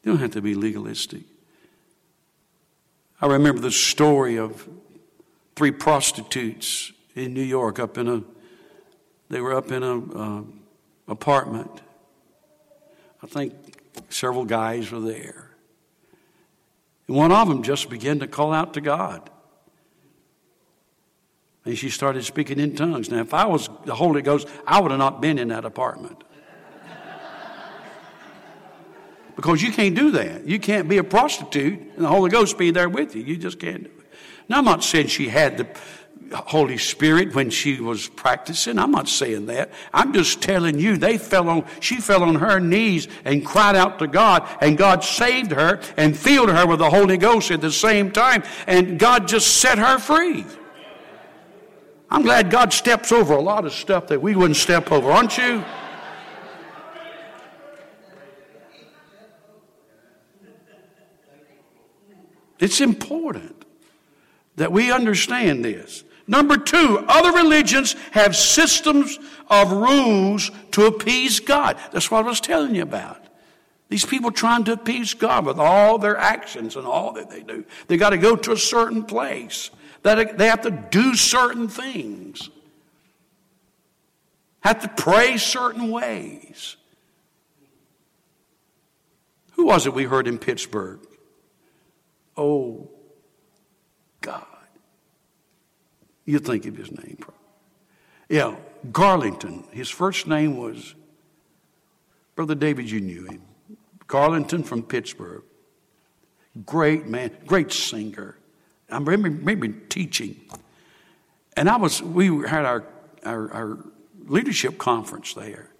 You 0.04 0.12
don't 0.12 0.20
have 0.20 0.30
to 0.34 0.42
be 0.42 0.54
legalistic. 0.54 1.22
I 3.20 3.26
remember 3.26 3.62
the 3.62 3.72
story 3.72 4.38
of 4.38 4.68
three 5.56 5.72
prostitutes 5.72 6.92
in 7.16 7.34
New 7.34 7.42
York 7.42 7.80
up 7.80 7.98
in 7.98 8.06
a 8.06 8.22
they 9.28 9.40
were 9.40 9.54
up 9.54 9.72
in 9.72 9.82
a 9.82 9.98
uh, 9.98 10.42
apartment. 11.08 11.80
I 13.20 13.26
think 13.26 13.73
several 14.14 14.44
guys 14.44 14.90
were 14.90 15.00
there. 15.00 15.50
And 17.06 17.16
one 17.16 17.32
of 17.32 17.48
them 17.48 17.62
just 17.62 17.90
began 17.90 18.20
to 18.20 18.26
call 18.26 18.52
out 18.52 18.74
to 18.74 18.80
God. 18.80 19.28
And 21.64 21.76
she 21.76 21.90
started 21.90 22.24
speaking 22.24 22.60
in 22.60 22.76
tongues. 22.76 23.10
Now, 23.10 23.20
if 23.20 23.34
I 23.34 23.46
was 23.46 23.68
the 23.84 23.94
Holy 23.94 24.22
Ghost, 24.22 24.48
I 24.66 24.80
would 24.80 24.90
have 24.90 24.98
not 24.98 25.20
been 25.20 25.38
in 25.38 25.48
that 25.48 25.64
apartment. 25.64 26.22
because 29.36 29.62
you 29.62 29.72
can't 29.72 29.94
do 29.94 30.10
that. 30.12 30.46
You 30.46 30.58
can't 30.58 30.88
be 30.88 30.98
a 30.98 31.04
prostitute 31.04 31.80
and 31.80 32.04
the 32.04 32.08
Holy 32.08 32.30
Ghost 32.30 32.58
be 32.58 32.70
there 32.70 32.88
with 32.88 33.16
you. 33.16 33.22
You 33.22 33.36
just 33.36 33.58
can't 33.58 33.84
do 33.84 33.90
it. 33.90 34.06
Now, 34.48 34.58
I'm 34.58 34.64
not 34.64 34.84
saying 34.84 35.06
she 35.06 35.28
had 35.28 35.56
the 35.56 35.66
Holy 36.36 36.78
Spirit 36.78 37.34
when 37.34 37.50
she 37.50 37.80
was 37.80 38.08
practicing. 38.08 38.78
I'm 38.78 38.90
not 38.90 39.08
saying 39.08 39.46
that. 39.46 39.70
I'm 39.92 40.12
just 40.12 40.40
telling 40.42 40.78
you 40.78 40.96
they 40.96 41.18
fell 41.18 41.48
on, 41.48 41.64
she 41.80 41.96
fell 41.96 42.22
on 42.22 42.36
her 42.36 42.60
knees 42.60 43.08
and 43.24 43.44
cried 43.44 43.76
out 43.76 43.98
to 44.00 44.06
God 44.06 44.48
and 44.60 44.76
God 44.76 45.04
saved 45.04 45.52
her 45.52 45.80
and 45.96 46.16
filled 46.16 46.50
her 46.50 46.66
with 46.66 46.78
the 46.78 46.90
Holy 46.90 47.16
Ghost 47.16 47.50
at 47.50 47.60
the 47.60 47.72
same 47.72 48.10
time 48.10 48.42
and 48.66 48.98
God 48.98 49.28
just 49.28 49.58
set 49.58 49.78
her 49.78 49.98
free. 49.98 50.44
I'm 52.10 52.22
glad 52.22 52.50
God 52.50 52.72
steps 52.72 53.10
over 53.12 53.34
a 53.34 53.40
lot 53.40 53.64
of 53.64 53.72
stuff 53.72 54.08
that 54.08 54.22
we 54.22 54.36
wouldn't 54.36 54.56
step 54.56 54.92
over, 54.92 55.10
aren't 55.10 55.36
you? 55.36 55.64
It's 62.58 62.80
important 62.80 63.64
that 64.56 64.72
we 64.72 64.92
understand 64.92 65.64
this. 65.64 66.04
Number 66.26 66.56
two, 66.56 67.04
other 67.06 67.32
religions 67.32 67.94
have 68.12 68.34
systems 68.34 69.18
of 69.48 69.72
rules 69.72 70.50
to 70.72 70.86
appease 70.86 71.40
God. 71.40 71.78
That's 71.92 72.10
what 72.10 72.24
I 72.24 72.28
was 72.28 72.40
telling 72.40 72.74
you 72.74 72.82
about. 72.82 73.20
These 73.90 74.06
people 74.06 74.30
trying 74.30 74.64
to 74.64 74.72
appease 74.72 75.14
God 75.14 75.44
with 75.44 75.58
all 75.58 75.98
their 75.98 76.16
actions 76.16 76.76
and 76.76 76.86
all 76.86 77.12
that 77.12 77.30
they 77.30 77.42
do. 77.42 77.64
They 77.86 77.96
got 77.96 78.10
to 78.10 78.18
go 78.18 78.36
to 78.36 78.52
a 78.52 78.56
certain 78.56 79.04
place. 79.04 79.70
That 80.02 80.38
they 80.38 80.48
have 80.48 80.62
to 80.62 80.70
do 80.70 81.14
certain 81.14 81.68
things. 81.68 82.50
Have 84.60 84.80
to 84.80 84.88
pray 84.88 85.36
certain 85.36 85.90
ways. 85.90 86.76
Who 89.52 89.66
was 89.66 89.86
it 89.86 89.94
we 89.94 90.04
heard 90.04 90.26
in 90.26 90.38
Pittsburgh? 90.38 91.00
Oh, 92.36 92.90
God. 94.20 94.46
You 96.24 96.38
think 96.38 96.66
of 96.66 96.76
his 96.76 96.90
name. 96.90 97.18
Yeah, 98.28 98.56
Garlington. 98.90 99.70
His 99.72 99.90
first 99.90 100.26
name 100.26 100.56
was 100.56 100.94
Brother 102.34 102.54
David, 102.54 102.90
you 102.90 103.00
knew 103.00 103.26
him. 103.26 103.42
Garlington 104.08 104.64
from 104.64 104.82
Pittsburgh. 104.82 105.42
Great 106.66 107.06
man, 107.06 107.30
great 107.46 107.72
singer. 107.72 108.36
I 108.90 108.98
remember, 108.98 109.28
remember 109.28 109.68
teaching. 109.88 110.40
And 111.56 111.68
I 111.68 111.76
was, 111.76 112.02
we 112.02 112.26
had 112.46 112.64
our, 112.64 112.84
our, 113.24 113.52
our 113.52 113.78
leadership 114.26 114.78
conference 114.78 115.34
there. 115.34 115.70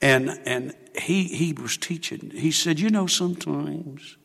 And, 0.00 0.40
and 0.46 0.74
he, 1.00 1.24
he 1.24 1.52
was 1.52 1.76
teaching. 1.76 2.32
He 2.34 2.50
said, 2.50 2.80
You 2.80 2.90
know, 2.90 3.06
sometimes 3.06 4.16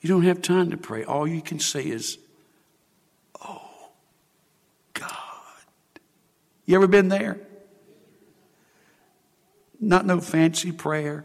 you 0.00 0.08
don't 0.08 0.22
have 0.22 0.42
time 0.42 0.70
to 0.70 0.76
pray. 0.76 1.04
All 1.04 1.26
you 1.26 1.40
can 1.40 1.58
say 1.58 1.82
is, 1.82 2.18
You 6.70 6.76
ever 6.76 6.86
been 6.86 7.08
there? 7.08 7.40
Not 9.80 10.06
no 10.06 10.20
fancy 10.20 10.70
prayer. 10.70 11.24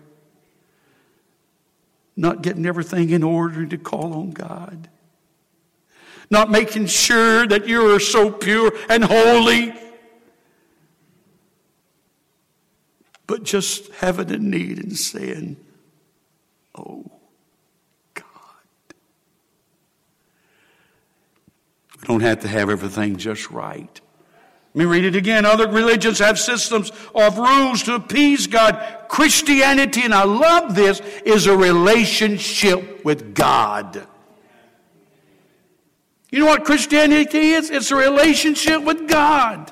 Not 2.15 2.41
getting 2.41 2.65
everything 2.65 3.12
in 3.12 3.21
order 3.21 3.63
to 3.63 3.77
call 3.77 4.13
on 4.13 4.31
God. 4.31 4.89
Not 6.31 6.49
making 6.49 6.88
sure 6.88 7.45
that 7.45 7.67
you 7.67 7.93
are 7.93 7.99
so 7.99 8.31
pure 8.31 8.73
and 8.89 9.03
holy. 9.03 9.75
but 13.27 13.43
just 13.43 13.91
having 13.93 14.31
a 14.31 14.38
need 14.38 14.79
and 14.84 14.97
saying, 14.97 15.58
Oh, 16.73 17.05
God. 18.15 18.25
We 22.01 22.08
don't 22.08 22.21
have 22.21 22.39
to 22.39 22.47
have 22.47 22.71
everything 22.71 23.17
just 23.17 23.51
right. 23.51 24.01
Let 24.75 24.79
me 24.79 24.91
read 24.91 25.05
it 25.05 25.15
again. 25.15 25.45
Other 25.45 25.69
religions 25.69 26.19
have 26.19 26.38
systems 26.38 26.91
of 27.15 27.38
rules 27.38 27.81
to 27.83 27.95
appease 27.95 28.45
God. 28.45 29.05
Christianity, 29.07 30.01
and 30.01 30.13
I 30.13 30.25
love 30.25 30.75
this, 30.75 30.99
is 31.25 31.47
a 31.47 31.55
relationship 31.55 33.05
with 33.05 33.33
God. 33.33 34.05
You 36.29 36.39
know 36.39 36.47
what 36.47 36.65
Christianity 36.65 37.51
is? 37.51 37.69
It's 37.69 37.89
a 37.91 37.95
relationship 37.95 38.83
with 38.83 39.07
God. 39.07 39.71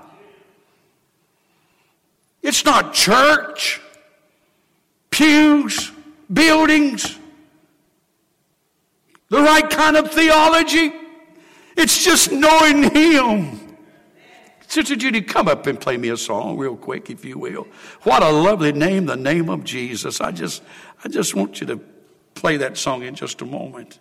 It's 2.41 2.63
not 2.63 2.93
church, 2.93 3.81
pews, 5.09 5.91
buildings, 6.31 7.19
the 9.27 9.41
right 9.41 9.69
kind 9.69 9.97
of 9.97 10.13
theology. 10.13 10.93
It's 11.75 12.01
just 12.01 12.31
knowing 12.31 12.83
Him. 12.83 13.62
Sister 14.73 14.95
Judy, 14.95 15.21
come 15.21 15.47
up 15.47 15.67
and 15.67 15.79
play 15.79 15.97
me 15.97 16.09
a 16.09 16.17
song 16.17 16.57
real 16.57 16.75
quick, 16.75 17.11
if 17.11 17.23
you 17.23 17.37
will. 17.37 17.67
What 18.01 18.23
a 18.23 18.29
lovely 18.31 18.71
name, 18.71 19.05
the 19.05 19.15
name 19.15 19.47
of 19.47 19.63
Jesus. 19.63 20.19
I 20.19 20.31
just, 20.31 20.63
I 21.03 21.09
just 21.09 21.35
want 21.35 21.61
you 21.61 21.67
to 21.67 21.79
play 22.33 22.57
that 22.57 22.75
song 22.75 23.03
in 23.03 23.13
just 23.13 23.43
a 23.43 23.45
moment. 23.45 23.99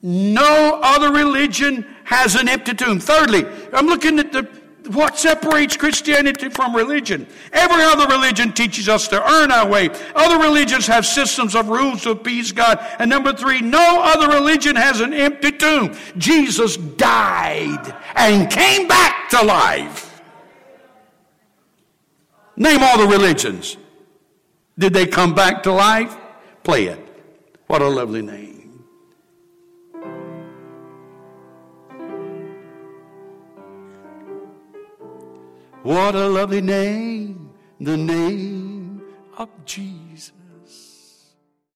No 0.00 0.80
other 0.82 1.12
religion 1.12 1.86
has 2.04 2.36
an 2.36 2.48
empty 2.48 2.72
tomb. 2.72 3.00
Thirdly, 3.00 3.44
I'm 3.74 3.84
looking 3.84 4.18
at 4.18 4.32
the 4.32 4.44
what 4.88 5.18
separates 5.18 5.76
Christianity 5.76 6.48
from 6.48 6.74
religion? 6.74 7.26
Every 7.52 7.82
other 7.82 8.06
religion 8.06 8.52
teaches 8.52 8.88
us 8.88 9.08
to 9.08 9.32
earn 9.32 9.52
our 9.52 9.68
way. 9.68 9.90
Other 10.14 10.38
religions 10.38 10.86
have 10.86 11.04
systems 11.04 11.54
of 11.54 11.68
rules 11.68 12.02
to 12.02 12.10
appease 12.10 12.52
God. 12.52 12.84
And 12.98 13.10
number 13.10 13.32
three, 13.32 13.60
no 13.60 14.02
other 14.02 14.28
religion 14.28 14.76
has 14.76 15.00
an 15.00 15.12
empty 15.12 15.52
tomb. 15.52 15.96
Jesus 16.16 16.76
died 16.76 17.94
and 18.14 18.50
came 18.50 18.88
back 18.88 19.28
to 19.30 19.42
life. 19.42 20.22
Name 22.56 22.82
all 22.82 22.98
the 22.98 23.06
religions. 23.06 23.76
Did 24.78 24.92
they 24.94 25.06
come 25.06 25.34
back 25.34 25.62
to 25.64 25.72
life? 25.72 26.16
Play 26.64 26.86
it. 26.86 26.98
What 27.66 27.82
a 27.82 27.88
lovely 27.88 28.22
name. 28.22 28.57
What 35.88 36.14
a 36.14 36.28
lovely 36.28 36.60
name, 36.60 37.48
the 37.80 37.96
name 37.96 39.00
of 39.38 39.48
Jesus. 39.64 40.07